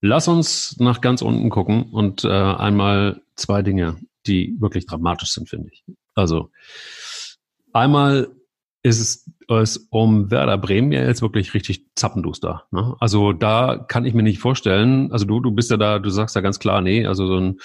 [0.00, 5.48] Lass uns nach ganz unten gucken und äh, einmal zwei Dinge, die wirklich dramatisch sind,
[5.48, 5.82] finde ich.
[6.14, 6.50] Also
[7.72, 8.28] einmal
[8.84, 9.00] ist
[9.48, 12.64] es um Werder Bremen ja jetzt wirklich richtig zappenduster.
[12.70, 12.94] Ne?
[13.00, 16.36] Also da kann ich mir nicht vorstellen, also du, du bist ja da, du sagst
[16.36, 17.58] ja ganz klar, nee, also so ein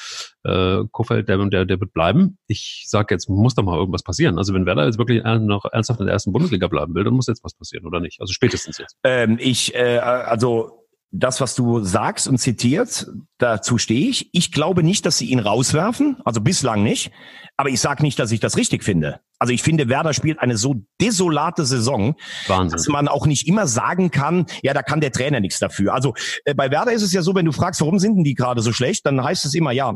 [0.45, 2.37] äh, Kofeld, der, der, der wird bleiben.
[2.47, 4.37] Ich sag jetzt, muss da mal irgendwas passieren.
[4.37, 7.27] Also wenn Werder jetzt wirklich noch ernsthaft in der ersten Bundesliga bleiben will, dann muss
[7.27, 8.21] jetzt was passieren, oder nicht?
[8.21, 8.95] Also spätestens jetzt.
[9.03, 10.78] Ähm, ich, äh, also
[11.11, 14.29] das, was du sagst und zitierst, dazu stehe ich.
[14.31, 17.11] Ich glaube nicht, dass sie ihn rauswerfen, also bislang nicht.
[17.57, 19.19] Aber ich sage nicht, dass ich das richtig finde.
[19.39, 22.15] Also ich finde, Werder spielt eine so desolate Saison,
[22.47, 22.77] Wahnsinn.
[22.77, 25.93] dass man auch nicht immer sagen kann, ja, da kann der Trainer nichts dafür.
[25.93, 26.13] Also
[26.45, 28.61] äh, bei Werder ist es ja so, wenn du fragst, warum sind denn die gerade
[28.61, 29.95] so schlecht, dann heißt es immer, ja,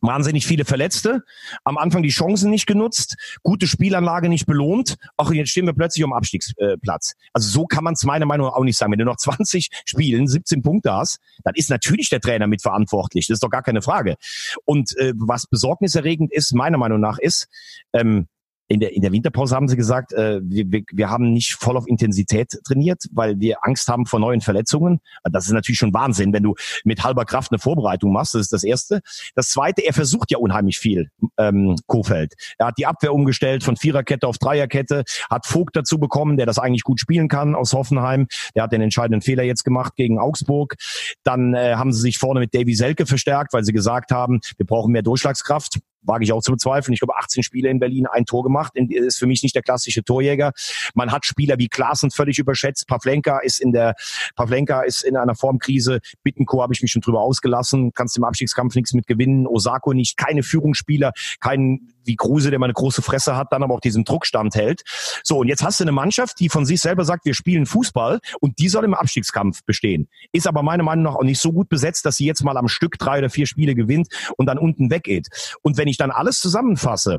[0.00, 1.22] wahnsinnig viele Verletzte,
[1.64, 4.96] am Anfang die Chancen nicht genutzt, gute Spielanlage nicht belohnt.
[5.16, 7.14] Ach, jetzt stehen wir plötzlich am Abstiegsplatz.
[7.32, 8.92] Also so kann man es meiner Meinung nach auch nicht sagen.
[8.92, 13.26] Wenn du noch 20 Spielen 17 Punkte hast, dann ist natürlich der Trainer mitverantwortlich.
[13.26, 14.16] Das ist doch gar keine Frage.
[14.64, 17.48] Und äh, was besorgniserregend ist, meiner Meinung nach, ist,
[17.92, 18.28] ähm,
[18.68, 21.76] in der, in der Winterpause haben sie gesagt, äh, wir, wir, wir haben nicht voll
[21.76, 25.00] auf Intensität trainiert, weil wir Angst haben vor neuen Verletzungen.
[25.24, 26.54] Das ist natürlich schon Wahnsinn, wenn du
[26.84, 28.34] mit halber Kraft eine Vorbereitung machst.
[28.34, 29.00] Das ist das Erste.
[29.34, 32.34] Das Zweite, er versucht ja unheimlich viel, ähm, Kofeld.
[32.58, 36.58] Er hat die Abwehr umgestellt von Viererkette auf Dreierkette, hat Vogt dazu bekommen, der das
[36.58, 38.26] eigentlich gut spielen kann aus Hoffenheim.
[38.54, 40.76] Der hat den entscheidenden Fehler jetzt gemacht gegen Augsburg.
[41.24, 44.66] Dann äh, haben sie sich vorne mit Davy Selke verstärkt, weil sie gesagt haben, wir
[44.66, 45.78] brauchen mehr Durchschlagskraft
[46.08, 46.94] wage ich auch zu bezweifeln.
[46.94, 50.02] Ich glaube, 18 Spiele in Berlin, ein Tor gemacht, ist für mich nicht der klassische
[50.02, 50.52] Torjäger.
[50.94, 52.88] Man hat Spieler wie Klaassen völlig überschätzt.
[52.88, 53.94] Pavlenka ist in der,
[54.34, 56.00] Pavlenka ist in einer Formkrise.
[56.24, 57.92] Bittenko habe ich mich schon drüber ausgelassen.
[57.94, 59.46] Kannst im Abstiegskampf nichts mit gewinnen.
[59.46, 60.16] Osako nicht.
[60.16, 64.04] Keine Führungsspieler, kein wie Kruse, der mal eine große Fresse hat, dann aber auch diesen
[64.04, 64.82] Druck standhält.
[65.22, 68.18] So, und jetzt hast du eine Mannschaft, die von sich selber sagt, wir spielen Fußball
[68.40, 70.08] und die soll im Abstiegskampf bestehen.
[70.32, 72.68] Ist aber meiner Meinung nach auch nicht so gut besetzt, dass sie jetzt mal am
[72.68, 75.28] Stück drei oder vier Spiele gewinnt und dann unten weggeht.
[75.62, 77.18] Und wenn ich dann alles zusammenfasse,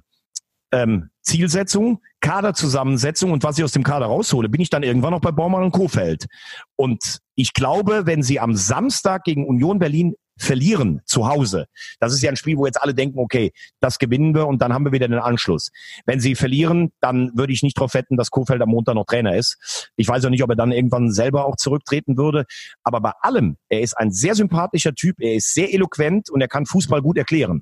[0.71, 5.21] ähm, Zielsetzung, Kaderzusammensetzung und was ich aus dem Kader raushole, bin ich dann irgendwann noch
[5.21, 6.27] bei Baumann und Kofeld.
[6.75, 11.67] Und ich glaube, wenn sie am Samstag gegen Union Berlin verlieren zu Hause.
[11.99, 14.73] Das ist ja ein Spiel, wo jetzt alle denken, okay, das gewinnen wir und dann
[14.73, 15.69] haben wir wieder den Anschluss.
[16.05, 19.35] Wenn sie verlieren, dann würde ich nicht darauf wetten, dass Kofeld am Montag noch Trainer
[19.35, 19.91] ist.
[19.95, 22.45] Ich weiß auch nicht, ob er dann irgendwann selber auch zurücktreten würde.
[22.83, 26.47] Aber bei allem, er ist ein sehr sympathischer Typ, er ist sehr eloquent und er
[26.47, 27.61] kann Fußball gut erklären.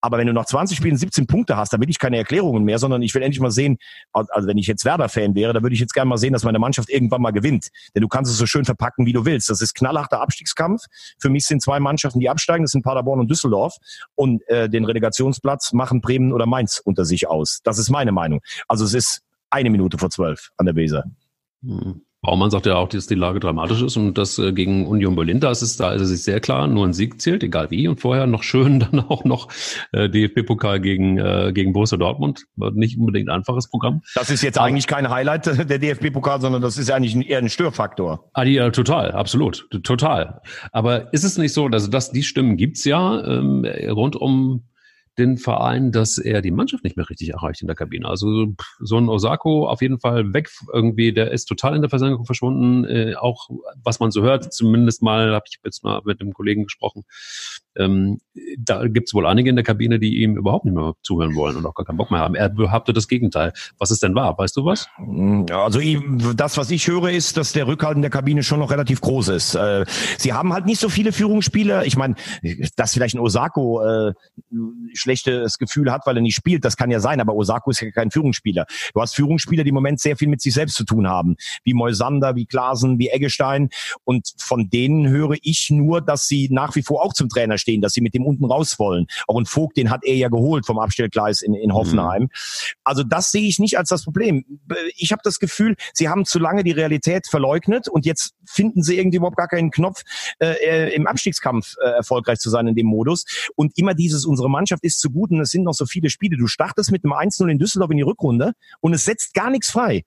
[0.00, 2.78] Aber wenn du nach 20 Spielen 17 Punkte hast, dann will ich keine Erklärungen mehr,
[2.78, 3.78] sondern ich will endlich mal sehen,
[4.12, 6.58] also wenn ich jetzt Werder-Fan wäre, dann würde ich jetzt gerne mal sehen, dass meine
[6.58, 7.68] Mannschaft irgendwann mal gewinnt.
[7.94, 9.50] Denn du kannst es so schön verpacken, wie du willst.
[9.50, 10.82] Das ist knallharter Abstiegskampf.
[11.18, 13.76] Für mich sind zwei Mannschaften, die absteigen, das sind Paderborn und Düsseldorf.
[14.14, 17.60] Und äh, den Relegationsplatz machen Bremen oder Mainz unter sich aus.
[17.64, 18.40] Das ist meine Meinung.
[18.68, 21.04] Also es ist eine Minute vor zwölf an der Weser.
[21.62, 22.02] Hm.
[22.22, 25.40] Baumann sagt ja auch, dass die Lage dramatisch ist und das äh, gegen Union Berlin,
[25.40, 27.88] da ist es, da ist es sich sehr klar, nur ein Sieg zählt, egal wie.
[27.88, 29.48] Und vorher noch schön dann auch noch
[29.92, 32.44] äh, DFB-Pokal gegen, äh, gegen Borussia Dortmund.
[32.74, 34.02] Nicht unbedingt ein einfaches Programm.
[34.14, 38.28] Das ist jetzt eigentlich kein Highlight der DFB-Pokal, sondern das ist eigentlich eher ein Störfaktor.
[38.34, 40.42] Ah, ja, total, absolut, total.
[40.72, 44.64] Aber ist es nicht so, dass das die Stimmen gibt's ja ähm, rund um
[45.20, 48.08] den Verein, dass er die Mannschaft nicht mehr richtig erreicht in der Kabine.
[48.08, 52.24] Also so ein Osako auf jeden Fall weg irgendwie, der ist total in der Versenkung
[52.24, 52.84] verschwunden.
[52.84, 53.48] Äh, auch
[53.84, 57.04] was man so hört, zumindest mal, habe ich jetzt mal mit einem Kollegen gesprochen,
[57.76, 58.20] ähm,
[58.58, 61.56] da gibt es wohl einige in der Kabine, die ihm überhaupt nicht mehr zuhören wollen
[61.56, 62.34] und auch gar keinen Bock mehr haben.
[62.34, 63.52] Er behauptet das Gegenteil.
[63.78, 64.88] Was es denn war, weißt du was?
[65.48, 65.80] Ja, also
[66.34, 69.28] das, was ich höre, ist, dass der Rückhalt in der Kabine schon noch relativ groß
[69.28, 69.54] ist.
[69.54, 69.84] Äh,
[70.18, 71.86] sie haben halt nicht so viele Führungsspieler.
[71.86, 72.16] Ich meine,
[72.76, 74.12] dass vielleicht ein Osako äh,
[75.10, 77.90] schlechtes Gefühl hat, weil er nicht spielt, das kann ja sein, aber Osako ist ja
[77.90, 78.66] kein Führungsspieler.
[78.94, 81.74] Du hast Führungsspieler, die im Moment sehr viel mit sich selbst zu tun haben, wie
[81.74, 83.70] Moisander, wie Klasen, wie Eggestein
[84.04, 87.80] und von denen höre ich nur, dass sie nach wie vor auch zum Trainer stehen,
[87.80, 89.06] dass sie mit dem unten raus wollen.
[89.26, 92.22] Auch ein Vogt, den hat er ja geholt vom Abstellgleis in, in Hoffenheim.
[92.22, 92.28] Mhm.
[92.84, 94.44] Also das sehe ich nicht als das Problem.
[94.96, 98.98] Ich habe das Gefühl, sie haben zu lange die Realität verleugnet und jetzt finden sie
[98.98, 100.02] irgendwie überhaupt gar keinen Knopf,
[100.38, 103.24] äh, äh im Abstiegskampf äh, erfolgreich zu sein in dem Modus.
[103.56, 106.36] Und immer dieses, unsere Mannschaft ist zu gut und es sind noch so viele Spiele.
[106.36, 109.70] Du startest mit einem 1-0 in Düsseldorf in die Rückrunde und es setzt gar nichts
[109.70, 110.04] frei.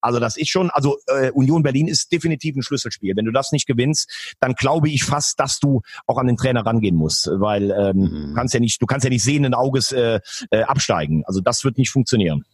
[0.00, 3.16] Also das ist schon, also äh, Union Berlin ist definitiv ein Schlüsselspiel.
[3.16, 6.64] Wenn du das nicht gewinnst, dann glaube ich fast, dass du auch an den Trainer
[6.64, 8.28] rangehen musst, weil ähm, mhm.
[8.28, 11.24] du kannst ja nicht, du kannst ja nicht sehenden Auges äh, äh, absteigen.
[11.26, 12.44] Also das wird nicht funktionieren.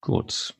[0.00, 0.54] Gut.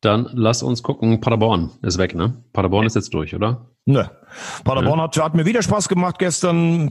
[0.00, 1.20] Dann lass uns gucken.
[1.20, 2.42] Paderborn ist weg, ne?
[2.52, 3.71] Paderborn ist jetzt durch, oder?
[3.84, 4.10] Ne.
[4.64, 6.90] Paderborn hat, hat mir wieder Spaß gemacht gestern.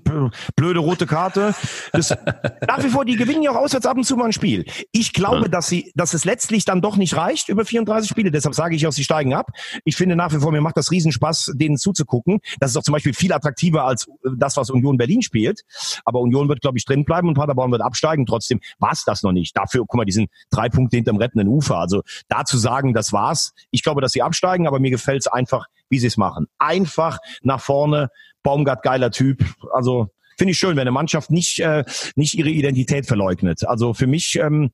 [0.55, 1.55] Blöde rote Karte.
[1.91, 2.11] Das,
[2.67, 4.65] nach wie vor, die gewinnen ja auch auswärts ab und zu mal ein Spiel.
[4.91, 5.47] Ich glaube, ja.
[5.47, 8.29] dass sie, dass es letztlich dann doch nicht reicht über 34 Spiele.
[8.29, 9.51] Deshalb sage ich auch, sie steigen ab.
[9.85, 12.39] Ich finde nach wie vor, mir macht das Riesenspaß, denen zuzugucken.
[12.59, 15.61] Das ist auch zum Beispiel viel attraktiver als das, was Union Berlin spielt.
[16.05, 18.25] Aber Union wird, glaube ich, drin bleiben und Paderborn wird absteigen.
[18.25, 19.55] Trotzdem war es das noch nicht.
[19.57, 21.77] Dafür, guck mal, die sind drei Punkte hinterm rettenden Ufer.
[21.77, 23.53] Also da zu sagen, das war's.
[23.71, 26.47] Ich glaube, dass sie absteigen, aber mir gefällt es einfach, wie sie es machen.
[26.57, 28.09] Einfach nach vorne.
[28.43, 29.45] Baumgart, geiler Typ.
[29.71, 31.83] Also finde ich schön, wenn eine Mannschaft nicht, äh,
[32.15, 33.67] nicht ihre Identität verleugnet.
[33.67, 34.71] Also für mich ähm,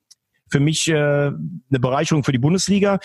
[0.50, 2.98] für mich äh, eine Bereicherung für die Bundesliga.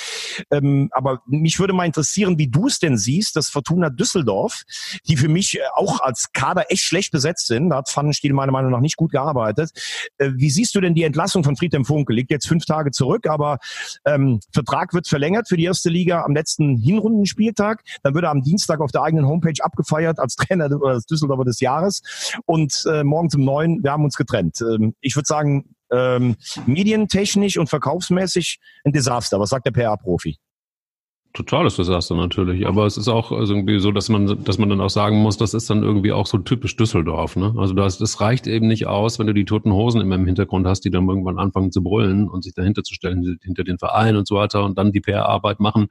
[0.52, 4.64] Ähm, aber mich würde mal interessieren, wie du es denn siehst, dass Fortuna Düsseldorf,
[5.08, 8.52] die für mich äh, auch als Kader echt schlecht besetzt sind, da hat Pfannenstiel meiner
[8.52, 9.72] Meinung nach nicht gut gearbeitet.
[10.18, 12.14] Äh, wie siehst du denn die Entlassung von Friedhelm Funke?
[12.14, 13.60] Liegt jetzt fünf Tage zurück, aber
[14.06, 17.84] ähm, Vertrag wird verlängert für die erste Liga am letzten Hinrundenspieltag.
[18.04, 21.60] Dann wird er am Dienstag auf der eigenen Homepage abgefeiert als Trainer des Düsseldorfer des
[21.60, 22.02] Jahres.
[22.46, 24.62] Und äh, morgen zum neuen, wir haben uns getrennt.
[24.62, 29.40] Ähm, ich würde sagen, ähm, medientechnisch und verkaufsmäßig ein Desaster.
[29.40, 30.38] Was sagt der PR-Profi?
[31.34, 32.68] Totales Desaster natürlich.
[32.68, 35.38] Aber es ist auch also irgendwie so, dass man, dass man dann auch sagen muss,
[35.38, 37.36] das ist dann irgendwie auch so typisch Düsseldorf.
[37.36, 37.54] Ne?
[37.58, 40.68] Also das, das reicht eben nicht aus, wenn du die toten Hosen immer im Hintergrund
[40.68, 44.16] hast, die dann irgendwann anfangen zu brüllen und sich dahinter zu stellen, hinter den Verein
[44.16, 45.88] und so weiter und dann die PR-Arbeit machen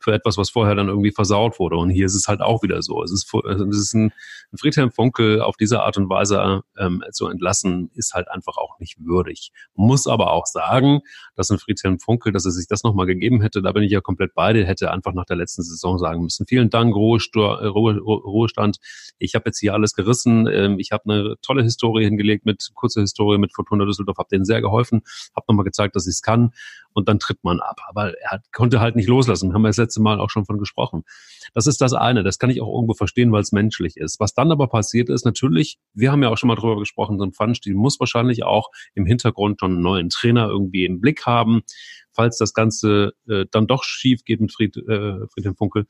[0.00, 1.76] für etwas, was vorher dann irgendwie versaut wurde.
[1.76, 3.02] Und hier ist es halt auch wieder so.
[3.02, 4.12] Es ist, es ist ein,
[4.54, 8.96] Friedhelm Funkel auf diese Art und Weise ähm, zu entlassen, ist halt einfach auch nicht
[9.04, 9.52] würdig.
[9.74, 11.00] Muss aber auch sagen,
[11.34, 14.00] dass ein Friedhelm Funkel, dass er sich das nochmal gegeben hätte, da bin ich ja
[14.00, 16.46] komplett beide, hätte hätte einfach nach der letzten Saison sagen müssen.
[16.46, 18.78] Vielen Dank, Ruhestand.
[19.18, 20.46] Ich habe jetzt hier alles gerissen.
[20.46, 24.44] Ähm, ich habe eine tolle Historie hingelegt mit kurzer Historie mit Fortuna Düsseldorf, habe denen
[24.44, 25.02] sehr geholfen,
[25.34, 26.52] habe nochmal gezeigt, dass ich es kann
[26.92, 27.80] und dann tritt man ab.
[27.88, 29.52] Aber er hat, konnte halt nicht loslassen.
[29.52, 31.04] Haben wir das letzte Mal auch schon von gesprochen.
[31.54, 32.22] Das ist das eine.
[32.22, 34.20] Das kann ich auch irgendwo verstehen, weil es menschlich ist.
[34.20, 37.24] Was dann aber passiert ist, natürlich, wir haben ja auch schon mal drüber gesprochen, so
[37.24, 41.62] ein Pfannenstiel muss wahrscheinlich auch im Hintergrund schon einen neuen Trainer irgendwie im Blick haben
[42.16, 45.86] falls das Ganze äh, dann doch schief geht mit Fried, äh, Friedhelm Funkel.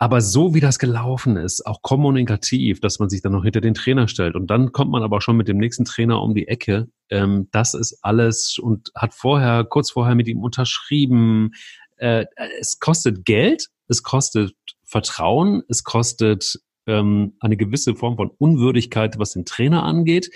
[0.00, 3.74] Aber so wie das gelaufen ist, auch kommunikativ, dass man sich dann noch hinter den
[3.74, 6.88] Trainer stellt und dann kommt man aber schon mit dem nächsten Trainer um die Ecke,
[7.10, 11.50] ähm, das ist alles und hat vorher, kurz vorher mit ihm unterschrieben.
[11.96, 12.26] Äh,
[12.60, 19.32] es kostet Geld, es kostet Vertrauen, es kostet ähm, eine gewisse Form von Unwürdigkeit, was
[19.32, 20.30] den Trainer angeht.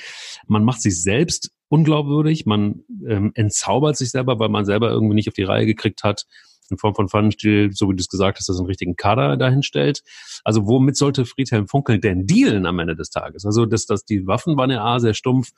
[0.47, 5.29] Man macht sich selbst unglaubwürdig, man ähm, entzaubert sich selber, weil man selber irgendwie nicht
[5.29, 6.27] auf die Reihe gekriegt hat,
[6.71, 9.63] in Form von Pfannenstiel, so wie du es gesagt hast, dass einen richtigen Kader dahin
[9.63, 10.03] stellt.
[10.45, 13.45] Also womit sollte Friedhelm Funkel denn dealen am Ende des Tages?
[13.45, 15.51] Also dass, dass die Waffen waren ja A, sehr stumpf.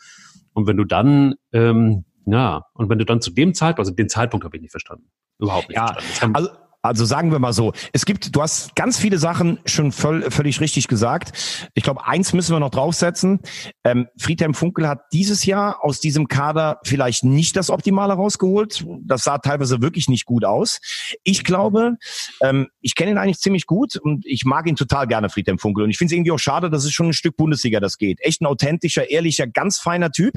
[0.52, 4.08] Und wenn du dann, ähm, ja, und wenn du dann zu dem Zeitpunkt, also den
[4.08, 5.10] Zeitpunkt habe ich nicht verstanden.
[5.38, 6.36] Überhaupt nicht ja, verstanden.
[6.36, 6.50] Also
[6.84, 10.60] also sagen wir mal so, es gibt, du hast ganz viele Sachen schon voll, völlig
[10.60, 11.32] richtig gesagt.
[11.72, 13.40] Ich glaube, eins müssen wir noch draufsetzen.
[13.84, 18.84] Ähm, Friedhelm Funkel hat dieses Jahr aus diesem Kader vielleicht nicht das Optimale rausgeholt.
[19.00, 20.78] Das sah teilweise wirklich nicht gut aus.
[21.22, 21.96] Ich glaube,
[22.42, 25.84] ähm, ich kenne ihn eigentlich ziemlich gut und ich mag ihn total gerne, Friedhelm Funkel.
[25.84, 28.20] Und ich finde es irgendwie auch schade, dass es schon ein Stück Bundesliga das geht.
[28.20, 30.34] Echt ein authentischer, ehrlicher, ganz feiner Typ.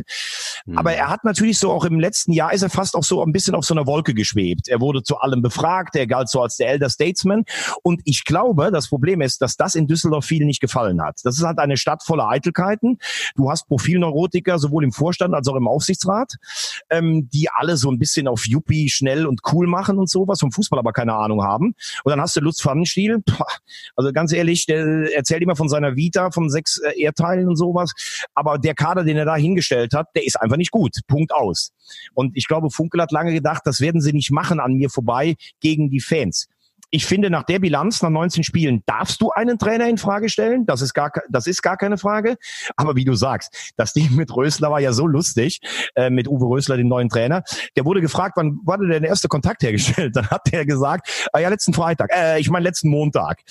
[0.66, 0.78] Mhm.
[0.78, 3.34] Aber er hat natürlich so auch im letzten Jahr ist er fast auch so ein
[3.34, 4.70] bisschen auf so einer Wolke geschwebt.
[4.70, 7.44] Er wurde zu allem befragt, er galt so so als der Elder Statesman.
[7.84, 11.20] Und ich glaube, das Problem ist, dass das in Düsseldorf vielen nicht gefallen hat.
[11.24, 13.00] Das ist halt eine Stadt voller Eitelkeiten.
[13.36, 16.36] Du hast Profilneurotiker sowohl im Vorstand als auch im Aufsichtsrat,
[16.90, 20.52] ähm, die alle so ein bisschen auf Yuppie schnell und cool machen und sowas, vom
[20.52, 21.74] Fußball aber keine Ahnung haben.
[22.04, 23.24] Und dann hast du Lutz Pfannenstiel,
[23.96, 27.94] also ganz ehrlich, der erzählt immer von seiner Vita, von sechs äh, Erdteilen und sowas.
[28.36, 30.98] Aber der Kader, den er da hingestellt hat, der ist einfach nicht gut.
[31.08, 31.72] Punkt aus.
[32.14, 35.36] Und ich glaube, Funkel hat lange gedacht, das werden sie nicht machen an mir vorbei
[35.62, 36.48] gegen die Fans Mainz
[36.90, 40.66] ich finde, nach der Bilanz, nach 19 Spielen, darfst du einen Trainer in Frage stellen.
[40.66, 42.38] Das ist gar, das ist gar keine Frage.
[42.76, 45.60] Aber wie du sagst, das Ding mit Rösler war ja so lustig,
[45.96, 47.44] äh, mit Uwe Rösler, dem neuen Trainer.
[47.76, 50.16] Der wurde gefragt, wann wurde der erste Kontakt hergestellt?
[50.16, 53.42] Dann hat der gesagt, ah ja, letzten Freitag, äh, ich meine letzten Montag.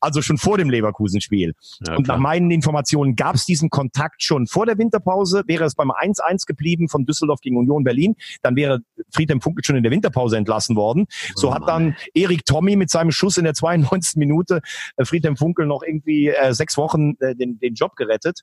[0.00, 1.54] Also schon vor dem Leverkusen-Spiel.
[1.86, 5.42] Ja, und nach meinen Informationen gab es diesen Kontakt schon vor der Winterpause.
[5.46, 8.80] Wäre es beim 1-1 geblieben von Düsseldorf gegen Union Berlin, dann wäre
[9.10, 11.06] Friedhelm Funkel schon in der Winterpause entlassen worden.
[11.34, 14.16] So oh, hat dann Erik Tommy mit mit seinem Schuss in der 92.
[14.16, 14.60] Minute
[14.96, 18.42] äh, Friedhelm Funkel noch irgendwie äh, sechs Wochen äh, den, den Job gerettet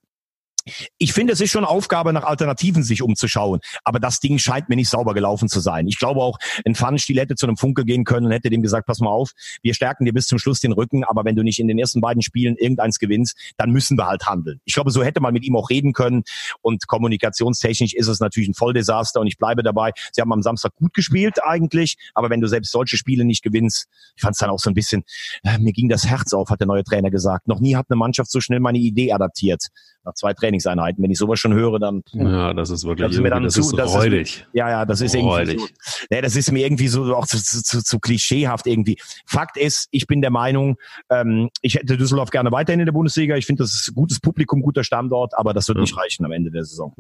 [0.98, 3.60] ich finde, es ist schon Aufgabe, nach Alternativen sich umzuschauen.
[3.84, 5.88] Aber das Ding scheint mir nicht sauber gelaufen zu sein.
[5.88, 8.88] Ich glaube auch, ein Pfannenstiel hätte zu einem Funke gehen können und hätte dem gesagt,
[8.88, 11.60] pass mal auf, wir stärken dir bis zum Schluss den Rücken, aber wenn du nicht
[11.60, 14.62] in den ersten beiden Spielen irgendeins gewinnst, dann müssen wir halt handeln.
[14.64, 16.24] Ich glaube, so hätte man mit ihm auch reden können.
[16.62, 19.20] Und kommunikationstechnisch ist es natürlich ein Volldesaster.
[19.20, 22.72] Und ich bleibe dabei, sie haben am Samstag gut gespielt eigentlich, aber wenn du selbst
[22.72, 25.04] solche Spiele nicht gewinnst, ich fand es dann auch so ein bisschen,
[25.44, 27.48] äh, mir ging das Herz auf, hat der neue Trainer gesagt.
[27.48, 29.68] Noch nie hat eine Mannschaft so schnell meine Idee adaptiert
[30.06, 31.04] nach zwei Trainingseinheiten.
[31.04, 33.54] Wenn ich sowas schon höre, dann ja, das ist wirklich das ist mir dann das
[33.54, 34.22] zu, ist das räudig.
[34.22, 35.56] Ist, ja, ja, das ist räudig.
[35.56, 38.98] irgendwie so, nee, das ist mir irgendwie so auch zu, zu, zu, klischeehaft irgendwie.
[39.26, 40.78] Fakt ist, ich bin der Meinung,
[41.10, 43.36] ähm, ich hätte Düsseldorf gerne weiterhin in der Bundesliga.
[43.36, 45.82] Ich finde, das ist gutes Publikum, guter Standort, aber das wird ja.
[45.82, 46.94] nicht reichen am Ende der Saison.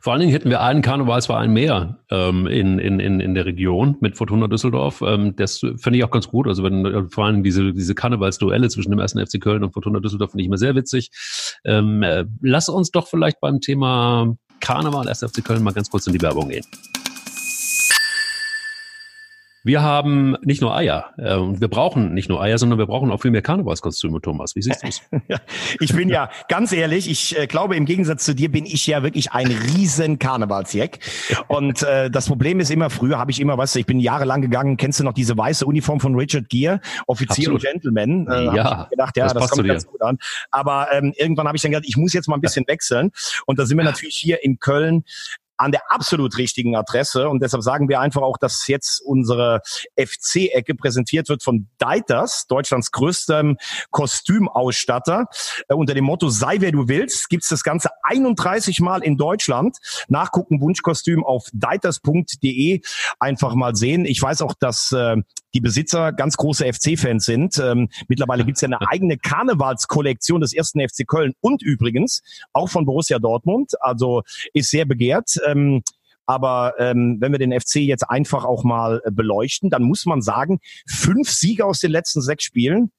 [0.00, 3.96] Vor allen Dingen hätten wir einen Karnevalsverein mehr ähm, in, in, in, in der Region
[4.00, 5.02] mit Fortuna Düsseldorf.
[5.02, 6.46] Ähm, das finde ich auch ganz gut.
[6.46, 10.00] Also wenn äh, vor allem diese, diese Karnevalsduelle zwischen dem ersten FC Köln und Fortuna
[10.00, 11.10] Düsseldorf finde ich immer sehr witzig.
[11.64, 16.12] Ähm, äh, lass uns doch vielleicht beim Thema Karneval SFC Köln mal ganz kurz in
[16.12, 16.64] die Werbung gehen.
[19.68, 21.12] Wir haben nicht nur Eier.
[21.18, 24.56] Äh, und wir brauchen nicht nur Eier, sondern wir brauchen auch viel mehr Karnevalskostüme, Thomas.
[24.56, 25.02] Wie siehst du es?
[25.80, 29.02] ich bin ja, ganz ehrlich, ich äh, glaube, im Gegensatz zu dir bin ich ja
[29.02, 31.00] wirklich ein riesen Karnevalsjack.
[31.48, 34.40] Und äh, das Problem ist immer, früher habe ich immer, weißt du, ich bin jahrelang
[34.40, 37.62] gegangen, kennst du noch diese weiße Uniform von Richard Gere, Offizier Absolut.
[37.62, 38.26] und Gentleman?
[38.26, 40.16] Äh, ja, ich gedacht, ja, das, das kommt ganz gut an.
[40.50, 43.10] Aber ähm, irgendwann habe ich dann gedacht, ich muss jetzt mal ein bisschen wechseln.
[43.44, 45.04] Und da sind wir natürlich hier in Köln
[45.58, 47.28] an der absolut richtigen Adresse.
[47.28, 49.60] Und deshalb sagen wir einfach auch, dass jetzt unsere
[49.96, 53.58] FC-Ecke präsentiert wird von Deiters, Deutschlands größtem
[53.90, 55.26] Kostümausstatter.
[55.68, 59.76] Äh, unter dem Motto Sei wer du willst, gibt's das Ganze 31 Mal in Deutschland.
[60.08, 62.80] Nachgucken, Wunschkostüm auf deiters.de.
[63.18, 64.04] Einfach mal sehen.
[64.04, 65.16] Ich weiß auch, dass äh,
[65.54, 67.58] die Besitzer ganz große FC-Fans sind.
[67.58, 72.86] Ähm, mittlerweile gibt's ja eine eigene Karnevalskollektion des ersten FC Köln und übrigens auch von
[72.86, 73.72] Borussia Dortmund.
[73.80, 75.36] Also ist sehr begehrt.
[75.46, 75.82] Ähm,
[76.28, 80.20] aber ähm, wenn wir den FC jetzt einfach auch mal äh, beleuchten, dann muss man
[80.20, 82.92] sagen, fünf Siege aus den letzten sechs Spielen.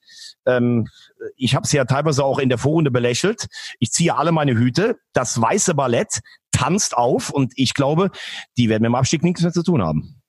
[0.47, 0.87] Ähm,
[1.35, 3.45] ich habe es ja teilweise auch in der Vorrunde belächelt.
[3.77, 4.97] Ich ziehe alle meine Hüte.
[5.13, 8.09] Das weiße Ballett tanzt auf und ich glaube,
[8.57, 10.19] die werden mit dem Abstieg nichts mehr zu tun haben.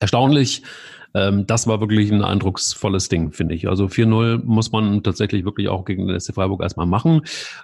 [0.00, 0.64] Erstaunlich
[1.14, 3.68] ähm, das war wirklich ein eindrucksvolles Ding, finde ich.
[3.68, 7.22] Also 4-0 muss man tatsächlich wirklich auch gegen den SC Freiburg erstmal machen.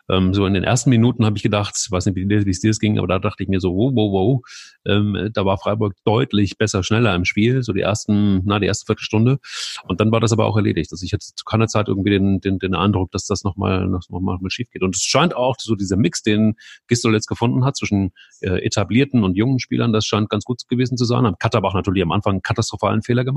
[0.08, 2.72] Ähm, so in den ersten Minuten habe ich gedacht, ich weiß nicht, wie es dir
[2.72, 4.42] ging, aber da dachte ich mir so, wow, wow, wow.
[4.86, 8.86] Ähm, da war Freiburg deutlich besser, schneller im Spiel, so die ersten, na, die erste
[8.86, 9.38] Viertelstunde.
[9.84, 10.92] Und dann war das aber auch erledigt.
[10.92, 14.08] Also ich hatte zu keiner Zeit irgendwie den, den, den Eindruck, dass das nochmal noch
[14.08, 14.82] mal schief geht.
[14.82, 16.54] Und es scheint auch so dieser Mix, den
[16.88, 20.96] Gistol jetzt gefunden hat zwischen äh, etablierten und jungen Spielern, das scheint ganz gut gewesen
[20.96, 21.26] zu sein.
[21.26, 23.35] Am Katterbach natürlich am Anfang einen katastrophalen Fehler gemacht.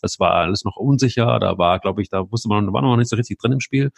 [0.00, 1.38] Das war alles noch unsicher.
[1.40, 3.90] Da war, glaube ich, da wusste man, war noch nicht so richtig drin im Spiel.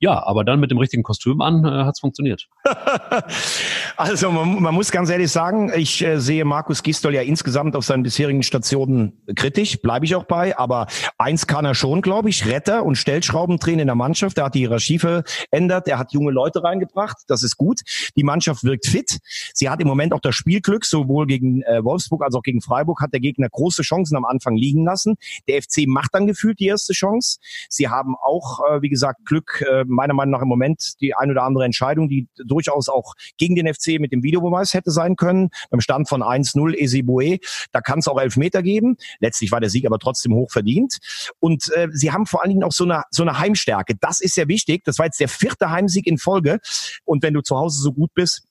[0.00, 2.48] Ja, aber dann mit dem richtigen Kostüm an äh, hat es funktioniert.
[3.96, 7.84] also man, man, muss ganz ehrlich sagen, ich äh, sehe Markus Gistol ja insgesamt auf
[7.84, 10.58] seinen bisherigen Stationen kritisch, bleibe ich auch bei.
[10.58, 10.86] Aber
[11.18, 14.38] eins kann er schon, glaube ich, Retter und Stellschrauben drehen in der Mannschaft.
[14.38, 17.18] Er hat die Hierarchie verändert, er hat junge Leute reingebracht.
[17.28, 17.80] Das ist gut.
[18.16, 19.18] Die Mannschaft wirkt fit.
[19.52, 23.00] Sie hat im Moment auch das Spielglück, sowohl gegen äh, Wolfsburg als auch gegen Freiburg
[23.00, 25.16] hat der Gegner große Chancen am Anfang liegen lassen.
[25.46, 27.38] Der FC macht dann gefühlt die erste Chance.
[27.68, 31.30] Sie haben auch, äh, wie gesagt, Glück, äh, meiner Meinung nach im Moment die ein
[31.30, 35.50] oder andere Entscheidung, die durchaus auch gegen den FC mit dem Videobeweis hätte sein können.
[35.70, 37.38] Beim Stand von 1-0 Esibue,
[37.72, 38.96] da kann es auch Elfmeter geben.
[39.20, 40.98] Letztlich war der Sieg aber trotzdem hoch verdient.
[41.40, 43.94] Und äh, sie haben vor allen Dingen auch so eine, so eine Heimstärke.
[44.00, 44.82] Das ist sehr wichtig.
[44.84, 46.60] Das war jetzt der vierte Heimsieg in Folge.
[47.04, 48.42] Und wenn du zu Hause so gut bist,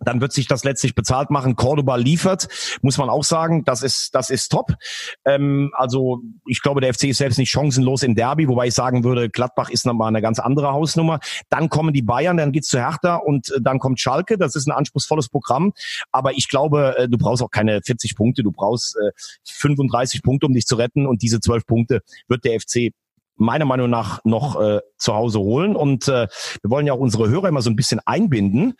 [0.00, 1.56] dann wird sich das letztlich bezahlt machen.
[1.56, 2.48] Cordoba liefert,
[2.82, 4.74] muss man auch sagen, das ist das ist top.
[5.24, 9.04] Ähm, also ich glaube, der FC ist selbst nicht chancenlos im Derby, wobei ich sagen
[9.04, 11.20] würde, Gladbach ist nochmal eine ganz andere Hausnummer.
[11.48, 14.38] Dann kommen die Bayern, dann geht's zu Hertha und äh, dann kommt Schalke.
[14.38, 15.72] Das ist ein anspruchsvolles Programm,
[16.12, 19.10] aber ich glaube, äh, du brauchst auch keine 40 Punkte, du brauchst äh,
[19.44, 22.92] 35 Punkte, um dich zu retten und diese 12 Punkte wird der FC
[23.36, 25.76] meiner Meinung nach noch äh, zu Hause holen.
[25.76, 26.28] Und äh,
[26.62, 28.74] wir wollen ja auch unsere Hörer immer so ein bisschen einbinden.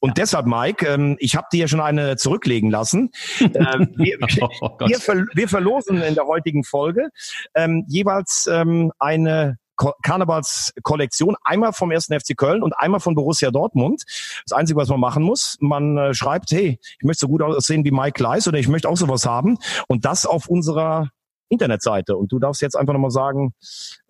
[0.00, 3.10] Und deshalb, Mike, ähm, ich habe dir ja schon eine zurücklegen lassen.
[3.56, 7.08] Äh, wir, oh wir, ver wir, verlosen in der heutigen Folge
[7.54, 9.56] ähm, jeweils ähm, eine
[10.02, 12.06] Karnevalskollektion, einmal vom 1.
[12.06, 14.04] FC Köln und einmal von Borussia Dortmund.
[14.46, 17.84] Das Einzige, was man machen muss, man äh, schreibt, hey, ich möchte so gut aussehen
[17.84, 21.10] wie Mike Leis oder ich möchte auch sowas haben und das auf unserer
[21.48, 22.16] Internetseite.
[22.16, 23.54] Und du darfst jetzt einfach nochmal sagen,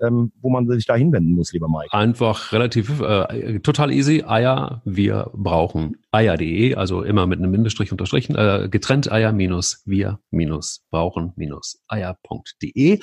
[0.01, 1.93] ähm, wo man sich da hinwenden muss, lieber Mike.
[1.93, 4.25] Einfach relativ, äh, total easy.
[4.27, 10.19] Eier, wir brauchen eier.de, also immer mit einem Bindestrich unterstrichen, äh, getrennt Eier minus wir
[10.31, 13.01] minus brauchen minus Eier.de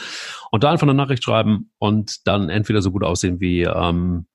[0.52, 4.26] und da einfach eine Nachricht schreiben und dann entweder so gut aussehen wie ähm,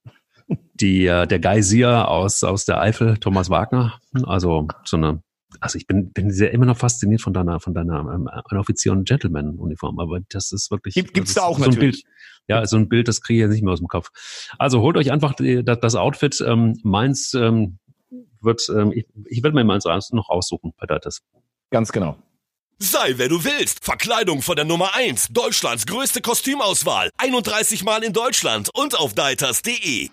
[0.75, 5.23] die, äh, der Geysir aus, aus der Eifel, Thomas Wagner, also so eine
[5.61, 8.29] also ich bin, bin sehr immer noch fasziniert von deiner, von deiner ähm,
[8.59, 10.95] Offizier- und Gentleman-Uniform, aber das ist wirklich.
[10.95, 11.77] Gibt, gibt's da auch so natürlich.
[11.77, 12.05] Ein Bild,
[12.49, 14.11] ja, so ein Bild, das kriege ich jetzt nicht mehr aus dem Kopf.
[14.59, 16.43] Also holt euch einfach die, das, das, Outfit.
[16.47, 17.79] Ähm, meins ähm,
[18.41, 21.23] wird, ähm, ich, ich werde mir meins noch aussuchen bei Datas.
[21.71, 22.17] Ganz genau.
[22.79, 23.85] Sei wer du willst.
[23.85, 25.29] Verkleidung von der Nummer 1.
[25.33, 27.11] Deutschlands größte Kostümauswahl.
[27.17, 30.11] 31 Mal in Deutschland und auf deiters.de.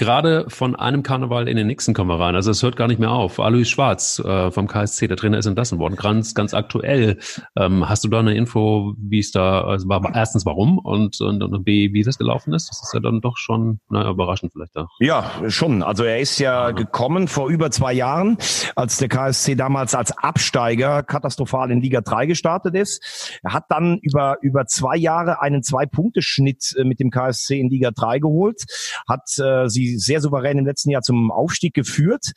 [0.00, 2.34] gerade von einem Karneval in den nächsten kommen wir rein.
[2.34, 3.38] Also es hört gar nicht mehr auf.
[3.38, 5.96] Alois Schwarz äh, vom KSC, der Trainer ist entlassen worden.
[5.96, 7.18] Ganz, ganz aktuell.
[7.54, 11.42] Ähm, hast du da eine Info, wie es da, also war, erstens warum und, und,
[11.42, 12.70] und B, wie das gelaufen ist?
[12.70, 14.88] Das ist ja dann doch schon na, überraschend vielleicht auch.
[15.00, 15.82] Ja, schon.
[15.82, 18.38] Also er ist ja, ja gekommen vor über zwei Jahren,
[18.76, 23.38] als der KSC damals als Absteiger katastrophal in Liga 3 gestartet ist.
[23.42, 27.90] Er hat dann über, über zwei Jahre einen Zwei-Punkte-Schnitt äh, mit dem KSC in Liga
[27.90, 28.64] 3 geholt,
[29.06, 32.32] hat äh, sie sehr souverän im letzten Jahr zum Aufstieg geführt.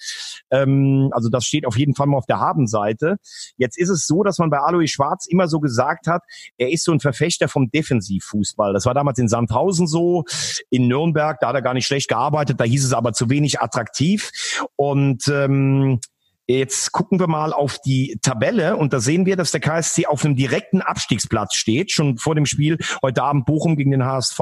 [0.52, 3.18] Ähm, also das steht auf jeden Fall mal auf der Habenseite.
[3.58, 6.24] Jetzt ist es so, dass man bei Alois Schwarz immer so gesagt hat,
[6.58, 8.74] er ist so ein Verfechter vom Defensivfußball.
[8.74, 10.24] Das war damals in Sandhausen so,
[10.70, 13.62] in Nürnberg, da hat er gar nicht schlecht gearbeitet, da hieß es aber zu wenig
[13.62, 14.32] attraktiv.
[14.76, 16.00] Und ähm,
[16.46, 20.26] Jetzt gucken wir mal auf die Tabelle und da sehen wir, dass der KSC auf
[20.26, 24.40] einem direkten Abstiegsplatz steht, schon vor dem Spiel heute Abend Bochum gegen den HSV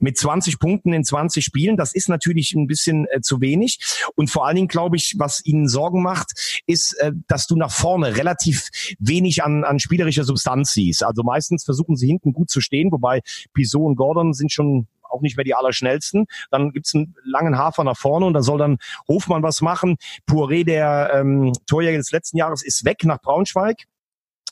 [0.00, 1.76] mit 20 Punkten in 20 Spielen.
[1.76, 3.78] Das ist natürlich ein bisschen äh, zu wenig
[4.16, 7.70] und vor allen Dingen glaube ich, was ihnen Sorgen macht, ist, äh, dass du nach
[7.70, 8.68] vorne relativ
[8.98, 11.04] wenig an, an spielerischer Substanz siehst.
[11.04, 13.20] Also meistens versuchen sie hinten gut zu stehen, wobei
[13.52, 16.26] Pisot und Gordon sind schon auch nicht mehr die allerschnellsten.
[16.50, 19.96] Dann gibt's einen langen Hafer nach vorne und da soll dann Hofmann was machen.
[20.28, 23.84] Poiré, der ähm, Torjäger des letzten Jahres, ist weg nach Braunschweig.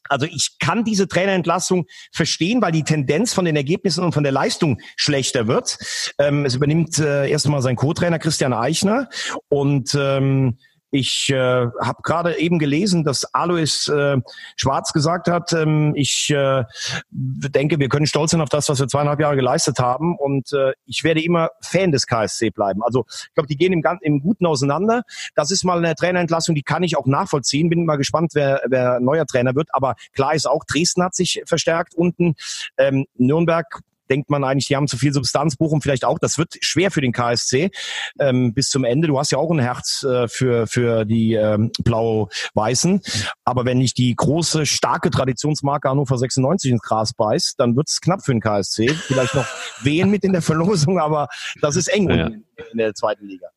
[0.09, 4.33] Also ich kann diese Trainerentlassung verstehen, weil die Tendenz von den Ergebnissen und von der
[4.33, 5.79] Leistung schlechter wird.
[6.19, 9.09] Ähm, es übernimmt äh, erstmal sein Co-Trainer Christian Eichner
[9.49, 10.59] und ähm,
[10.97, 14.19] Ich äh, habe gerade eben gelesen, dass Alois äh,
[14.57, 16.65] Schwarz gesagt hat, ähm, ich äh,
[17.11, 20.73] denke, wir können stolz sein auf das, was wir zweieinhalb Jahre geleistet haben und äh,
[20.87, 22.83] ich werde immer Fan des KSC bleiben.
[22.83, 25.03] Also ich glaube, die gehen im, im Guten auseinander.
[25.35, 27.69] Das ist mal eine Trainerentlassung, die kann ich auch nachvollziehen.
[27.69, 29.69] Bin mal gespannt, wer, wer neuer Trainer wird.
[29.73, 32.37] Aber klar ist auch, Dresden hat sich verstärkt unten.
[32.79, 36.19] Ähm, Nürnberg denkt man eigentlich, die haben zu viel Substanz, Bochum vielleicht auch.
[36.19, 37.71] Das wird schwer für den KSC
[38.19, 39.09] ähm, bis zum Ende.
[39.09, 43.01] Du hast ja auch ein Herz äh, für, für die ähm, Blau-Weißen.
[43.45, 48.01] Aber wenn nicht die große, starke Traditionsmarke Hannover 96 ins Gras beißt, dann wird es
[48.01, 48.89] knapp für den KSC.
[48.89, 49.47] Vielleicht noch
[49.83, 51.29] wehen mit in der Verlosung, aber
[51.61, 52.27] das ist eng ja.
[52.27, 53.49] in, in der zweiten Liga.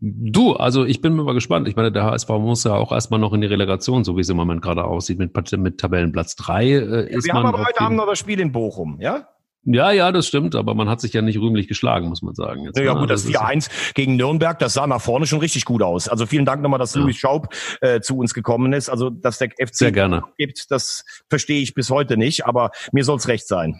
[0.00, 1.66] Du, also ich bin mal gespannt.
[1.66, 4.28] Ich meine, der HSV muss ja auch erstmal noch in die Relegation, so wie es
[4.28, 7.80] im Moment gerade aussieht, mit, mit Tabellenplatz drei äh, ist Wir man haben aber heute
[7.80, 9.28] Abend noch das Spiel in Bochum, ja?
[9.70, 12.64] Ja, ja, das stimmt, aber man hat sich ja nicht rühmlich geschlagen, muss man sagen.
[12.64, 15.82] Jetzt, ja, gut, das, das 4-1 gegen Nürnberg, das sah nach vorne schon richtig gut
[15.82, 16.08] aus.
[16.08, 17.02] Also vielen Dank nochmal, dass ja.
[17.02, 18.88] Louis Schaub äh, zu uns gekommen ist.
[18.88, 20.22] Also, dass der FC Sehr gerne.
[20.38, 23.78] gibt, das verstehe ich bis heute nicht, aber mir soll es recht sein.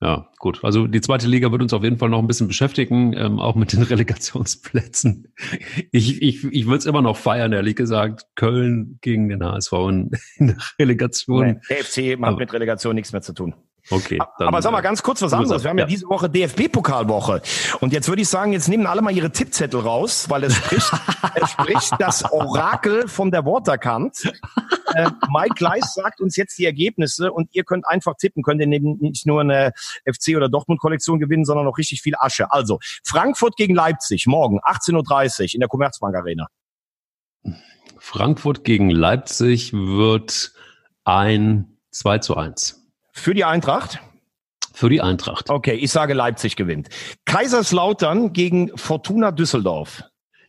[0.00, 0.60] Ja, gut.
[0.62, 3.54] Also die zweite Liga wird uns auf jeden Fall noch ein bisschen beschäftigen, ähm, auch
[3.54, 5.32] mit den Relegationsplätzen.
[5.90, 8.26] Ich, ich, ich würde es immer noch feiern, ehrlich gesagt.
[8.36, 11.46] Köln gegen den HSV in, in der Relegation.
[11.46, 13.54] Nee, der FC hat mit Relegation nichts mehr zu tun.
[13.90, 14.18] Okay.
[14.38, 15.62] Dann, Aber sag mal ganz kurz was anderes.
[15.62, 17.40] Wir haben ja, ja diese Woche DFB-Pokalwoche.
[17.80, 20.90] Und jetzt würde ich sagen, jetzt nehmen alle mal ihre Tippzettel raus, weil es spricht,
[21.34, 24.32] es spricht das Orakel von der Waterkant.
[24.94, 28.66] Äh, Mike Gleis sagt uns jetzt die Ergebnisse und ihr könnt einfach tippen, könnt ihr
[28.66, 29.72] nicht nur eine
[30.06, 32.50] FC- oder Dortmund-Kollektion gewinnen, sondern auch richtig viel Asche.
[32.52, 36.48] Also, Frankfurt gegen Leipzig, morgen 18.30 Uhr in der Commerzbank Arena.
[37.98, 40.52] Frankfurt gegen Leipzig wird
[41.04, 42.87] ein 2 zu 1.
[43.18, 44.00] Für die Eintracht?
[44.72, 45.50] Für die Eintracht.
[45.50, 46.88] Okay, ich sage Leipzig gewinnt.
[47.24, 50.04] Kaiserslautern gegen Fortuna Düsseldorf.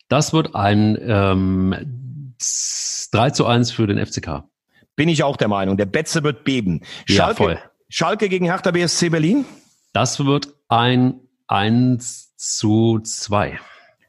[0.07, 2.35] Das wird ein ähm,
[3.11, 4.43] 3 zu 1 für den FCK.
[4.95, 5.77] Bin ich auch der Meinung.
[5.77, 6.81] Der Betze wird beben.
[7.05, 7.59] Schalke, ja, voll.
[7.89, 9.45] Schalke gegen Hertha BSC Berlin?
[9.93, 13.59] Das wird ein 1 zu 2.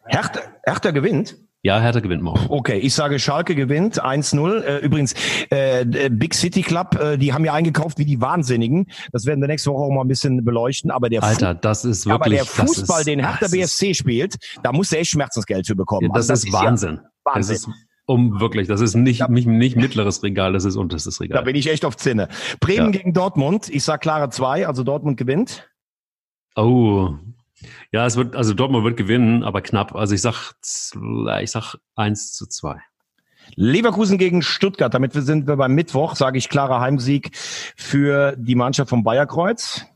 [0.05, 1.37] Hertha, Hertha gewinnt?
[1.63, 2.47] Ja, Hertha gewinnt morgen.
[2.49, 4.63] Okay, ich sage Schalke gewinnt 1-0.
[4.63, 5.15] Äh, übrigens,
[5.51, 8.87] äh, Big City Club, äh, die haben ja eingekauft wie die Wahnsinnigen.
[9.13, 10.91] Das werden wir nächste Woche auch mal ein bisschen beleuchten.
[10.91, 14.73] Aber der, Alter, das ist wirklich, aber der Fußball, ist, den Hertha BSC spielt, da
[14.73, 16.09] muss er echt Schmerzensgeld für bekommen.
[16.09, 17.01] Ja, das, also, das, ist Wahnsinn.
[17.03, 17.55] Ja Wahnsinn.
[17.55, 17.69] Das ist
[18.07, 21.39] um wirklich, das ist nicht, nicht, nicht mittleres Regal, das ist unterstes Regal.
[21.39, 22.29] Da bin ich echt auf Zinne.
[22.59, 22.99] Bremen ja.
[22.99, 23.69] gegen Dortmund.
[23.69, 25.71] Ich sag klare 2, also Dortmund gewinnt.
[26.57, 27.11] Oh,
[27.93, 29.95] ja, es wird, also Dortmund wird gewinnen, aber knapp.
[29.95, 30.55] Also ich sag,
[31.43, 32.81] ich sag eins zu zwei.
[33.57, 34.93] Leverkusen gegen Stuttgart.
[34.95, 39.87] Damit sind wir beim Mittwoch, sage ich klarer Heimsieg für die Mannschaft vom Bayerkreuz.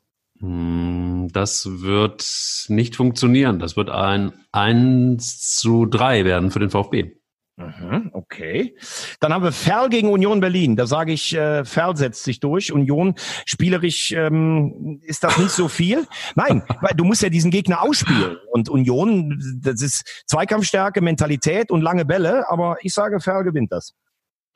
[0.41, 3.59] Hm, das wird nicht funktionieren.
[3.59, 7.17] Das wird ein 1 zu 3 werden für den VfB.
[7.57, 8.75] Mhm, okay.
[9.21, 10.75] Dann haben wir Ferl gegen Union Berlin.
[10.75, 12.73] Da sage ich, äh, Ferl setzt sich durch.
[12.73, 13.15] Union
[13.47, 16.05] spielerisch ähm, ist das nicht so viel.
[16.35, 18.39] Nein, weil du musst ja diesen Gegner ausspielen.
[18.51, 22.51] Und Union, das ist Zweikampfstärke, Mentalität und lange Bälle.
[22.51, 23.95] Aber ich sage, Ferl gewinnt das.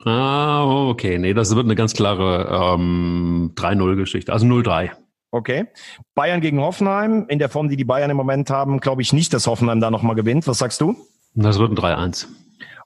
[0.03, 1.17] Ah, okay.
[1.19, 4.33] Nee, das wird eine ganz klare ähm, 3-0-Geschichte.
[4.33, 4.91] Also 0-3.
[5.31, 5.67] Okay.
[6.15, 7.27] Bayern gegen Hoffenheim.
[7.29, 9.89] In der Form, die die Bayern im Moment haben, glaube ich nicht, dass Hoffenheim da
[9.89, 10.47] nochmal gewinnt.
[10.47, 10.97] Was sagst du?
[11.35, 12.27] Das wird ein 3-1.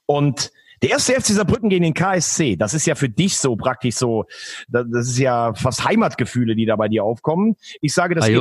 [0.06, 0.52] Und
[0.82, 4.26] der erste FC Saarbrücken gegen den KSC, das ist ja für dich so praktisch so,
[4.68, 7.56] das ist ja fast Heimatgefühle, die da bei dir aufkommen.
[7.80, 8.38] Ich sage, das, geht,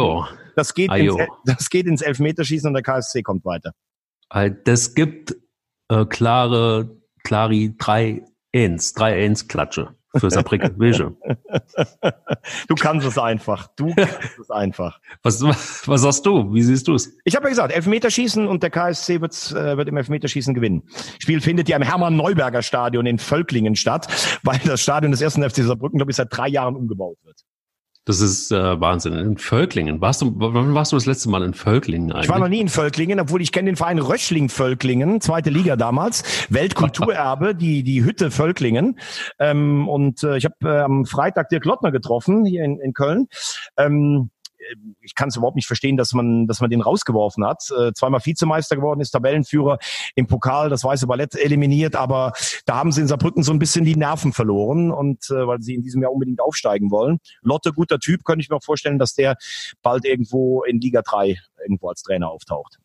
[0.55, 3.73] das, geht, ins, das geht ins Elfmeterschießen und der KSC kommt weiter.
[4.65, 5.35] Das gibt
[5.89, 8.93] äh, klare, klari 3 1,
[10.13, 10.79] 3 1 Klatsche für Saarbrücken.
[10.79, 11.15] Wege.
[12.67, 13.67] Du kannst es einfach.
[13.75, 14.99] Du kannst es einfach.
[15.23, 15.41] Was,
[15.87, 16.53] was sagst du?
[16.53, 17.15] Wie siehst du es?
[17.23, 20.83] Ich habe ja gesagt, Elfmeterschießen und der KSC wird, äh, wird im Elfmeterschießen gewinnen.
[21.19, 24.07] Spiel findet ja im Hermann-Neuberger-Stadion in Völklingen statt,
[24.43, 27.43] weil das Stadion des ersten FC Saarbrücken, glaube ich, seit drei Jahren umgebaut wird.
[28.05, 29.13] Das ist äh, Wahnsinn.
[29.13, 30.01] In Völklingen.
[30.01, 32.25] Warst du, wann warst du das letzte Mal in Völklingen eigentlich?
[32.25, 35.77] Ich war noch nie in Völklingen, obwohl ich kenne den Verein Röschling Völklingen, zweite Liga
[35.77, 38.99] damals, Weltkulturerbe, die die Hütte Völklingen.
[39.39, 43.27] Ähm, und äh, ich habe äh, am Freitag Dirk Lottner getroffen hier in, in Köln.
[43.77, 44.31] Ähm,
[45.01, 47.63] ich kann es überhaupt nicht verstehen, dass man, dass man den rausgeworfen hat.
[47.77, 49.77] Äh, zweimal Vizemeister geworden ist, Tabellenführer
[50.15, 52.33] im Pokal, das weiße Ballett eliminiert, aber
[52.65, 55.75] da haben sie in Saarbrücken so ein bisschen die Nerven verloren und äh, weil sie
[55.75, 57.19] in diesem Jahr unbedingt aufsteigen wollen.
[57.41, 59.35] Lotte, guter Typ, könnte ich mir auch vorstellen, dass der
[59.81, 62.79] bald irgendwo in Liga 3 irgendwo als Trainer auftaucht.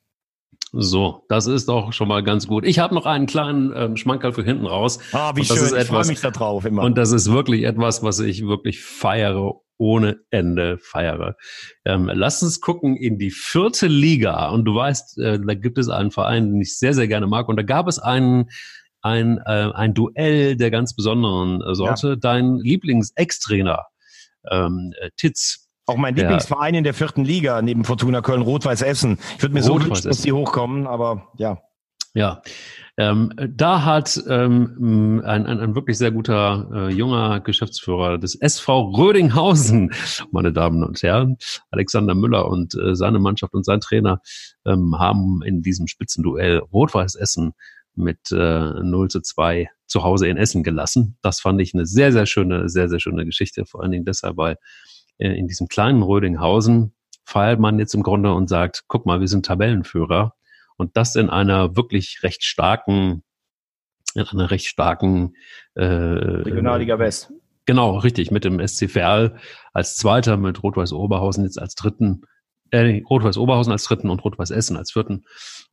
[0.72, 2.66] So, das ist doch schon mal ganz gut.
[2.66, 4.99] Ich habe noch einen kleinen ähm, Schmankerl für hinten raus.
[5.12, 6.82] Ah, wie schön, ich freue mich da drauf immer.
[6.82, 11.37] Und das ist wirklich etwas, was ich wirklich feiere ohne Ende feiere.
[11.85, 14.49] Ähm, lass uns gucken in die vierte Liga.
[14.51, 17.49] Und du weißt, äh, da gibt es einen Verein, den ich sehr, sehr gerne mag.
[17.49, 18.51] Und da gab es einen
[19.01, 22.09] ein, äh, ein Duell der ganz besonderen äh, Sorte.
[22.09, 22.16] Ja.
[22.16, 23.87] Dein Lieblings-Ex-Trainer,
[24.51, 25.68] ähm, äh, Titz.
[25.87, 29.18] Auch mein Lieblingsverein in der vierten Liga neben Fortuna Köln, Rot-Weiß Essen.
[29.37, 31.62] Ich würde mir so wünschen, dass die hochkommen, aber ja.
[32.18, 32.42] Ja,
[32.96, 38.90] ähm, da hat ähm, ein, ein, ein wirklich sehr guter äh, junger Geschäftsführer des SV
[38.90, 39.92] Rödinghausen,
[40.32, 41.36] meine Damen und Herren,
[41.70, 44.20] Alexander Müller und äh, seine Mannschaft und sein Trainer
[44.66, 47.52] ähm, haben in diesem Spitzenduell Rot-Weiß Essen
[47.94, 51.18] mit äh, 0 zu 2 zu Hause in Essen gelassen.
[51.22, 53.64] Das fand ich eine sehr, sehr schöne, sehr, sehr schöne Geschichte.
[53.64, 54.56] Vor allen Dingen deshalb, weil
[55.18, 56.94] äh, in diesem kleinen Rödinghausen
[57.24, 60.34] feiert man jetzt im Grunde und sagt, guck mal, wir sind Tabellenführer
[60.79, 63.22] und das in einer wirklich recht starken,
[64.14, 65.35] in einer recht starken
[65.74, 67.31] äh, Regionalliga West.
[67.66, 69.37] Genau, richtig, mit dem SC Verl
[69.74, 72.22] als Zweiter, mit Rot-Weiß Oberhausen jetzt als Dritten,
[72.70, 75.24] äh, Rot-Weiß Oberhausen als Dritten und Rot-Weiß Essen als Vierten.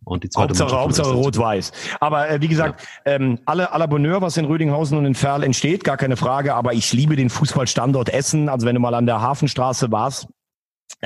[0.03, 1.71] Und die zweite Hauptsache, Hauptsache Rot-Weiß.
[1.99, 3.13] Aber äh, wie gesagt, ja.
[3.13, 6.53] ähm, alle aller Bonheur, was in Rödinghausen und in Ferl entsteht, gar keine Frage.
[6.53, 8.49] Aber ich liebe den Fußballstandort Essen.
[8.49, 10.27] Also wenn du mal an der Hafenstraße warst,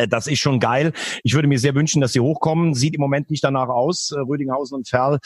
[0.07, 0.93] das ist schon geil.
[1.23, 2.73] Ich würde mir sehr wünschen, dass sie hochkommen.
[2.73, 5.19] Sieht im Moment nicht danach aus, äh, Rödinghausen und Ferl.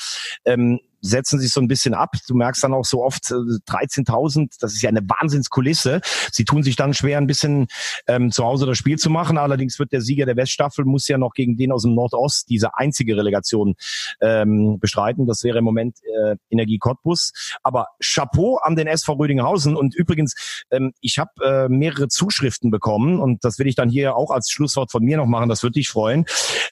[0.45, 2.15] Ähm, setzen sich so ein bisschen ab.
[2.27, 6.01] Du merkst dann auch so oft äh, 13.000, das ist ja eine Wahnsinnskulisse.
[6.31, 7.67] Sie tun sich dann schwer, ein bisschen
[8.07, 9.37] ähm, zu Hause das Spiel zu machen.
[9.37, 12.77] Allerdings wird der Sieger der Weststaffel, muss ja noch gegen den aus dem Nordost diese
[12.77, 13.75] einzige Relegation
[14.21, 15.27] ähm, bestreiten.
[15.27, 17.33] Das wäre im Moment äh, Energie Cottbus.
[17.63, 19.75] Aber Chapeau an den SV Rödinghausen.
[19.75, 24.15] Und übrigens, ähm, ich habe äh, mehrere Zuschriften bekommen und das will ich dann hier
[24.15, 25.49] auch als Schlusswort von mir noch machen.
[25.49, 26.25] Das würde dich freuen.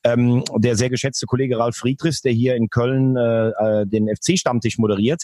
[0.03, 4.77] Ähm, der sehr geschätzte Kollege Ralf Friedrichs, der hier in Köln äh, äh den FC-Stammtisch
[4.77, 5.23] moderiert,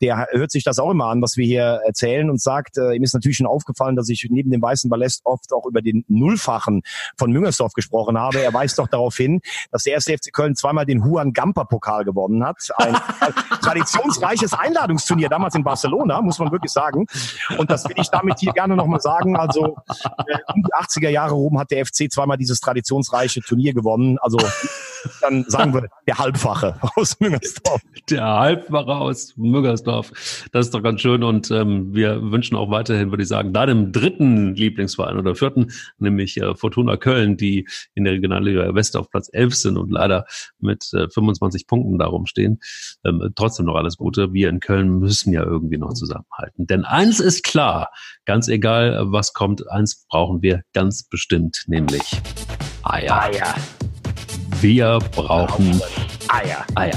[0.00, 3.02] der hört sich das auch immer an, was wir hier erzählen und sagt, äh, ihm
[3.02, 6.82] ist natürlich schon aufgefallen, dass ich neben dem Weißen Ballast oft auch über den Nullfachen
[7.16, 8.40] von Müngersdorf gesprochen habe.
[8.40, 9.40] Er weist doch darauf hin,
[9.70, 12.56] dass der erste FC Köln zweimal den Huan Gamper Pokal gewonnen hat.
[12.76, 12.94] Ein
[13.62, 17.06] traditionsreiches Einladungsturnier damals in Barcelona, muss man wirklich sagen.
[17.58, 19.36] Und das will ich damit hier gerne nochmal sagen.
[19.36, 19.76] Also
[20.26, 24.18] äh, um die 80er Jahre rum hat der FC zweimal dieses traditionsreiche Turnier gewonnen.
[24.18, 24.38] Also
[25.20, 27.80] dann sagen wir der Halbfache aus Müngersdorf.
[28.10, 30.10] Der Halbwache aus Müggersdorf.
[30.52, 33.92] Das ist doch ganz schön und ähm, wir wünschen auch weiterhin, würde ich sagen, deinem
[33.92, 39.28] dritten Lieblingsverein oder vierten, nämlich äh, Fortuna Köln, die in der Regionalliga West auf Platz
[39.32, 40.26] 11 sind und leider
[40.58, 42.60] mit äh, 25 Punkten darum stehen.
[43.04, 44.32] Ähm, trotzdem noch alles Gute.
[44.32, 46.66] Wir in Köln müssen ja irgendwie noch zusammenhalten.
[46.66, 47.90] Denn eins ist klar,
[48.24, 52.20] ganz egal was kommt, eins brauchen wir ganz bestimmt, nämlich
[52.82, 53.22] Eier.
[53.22, 53.54] Eier.
[54.62, 55.82] Wir brauchen
[56.28, 56.64] Eier.
[56.76, 56.94] Eier.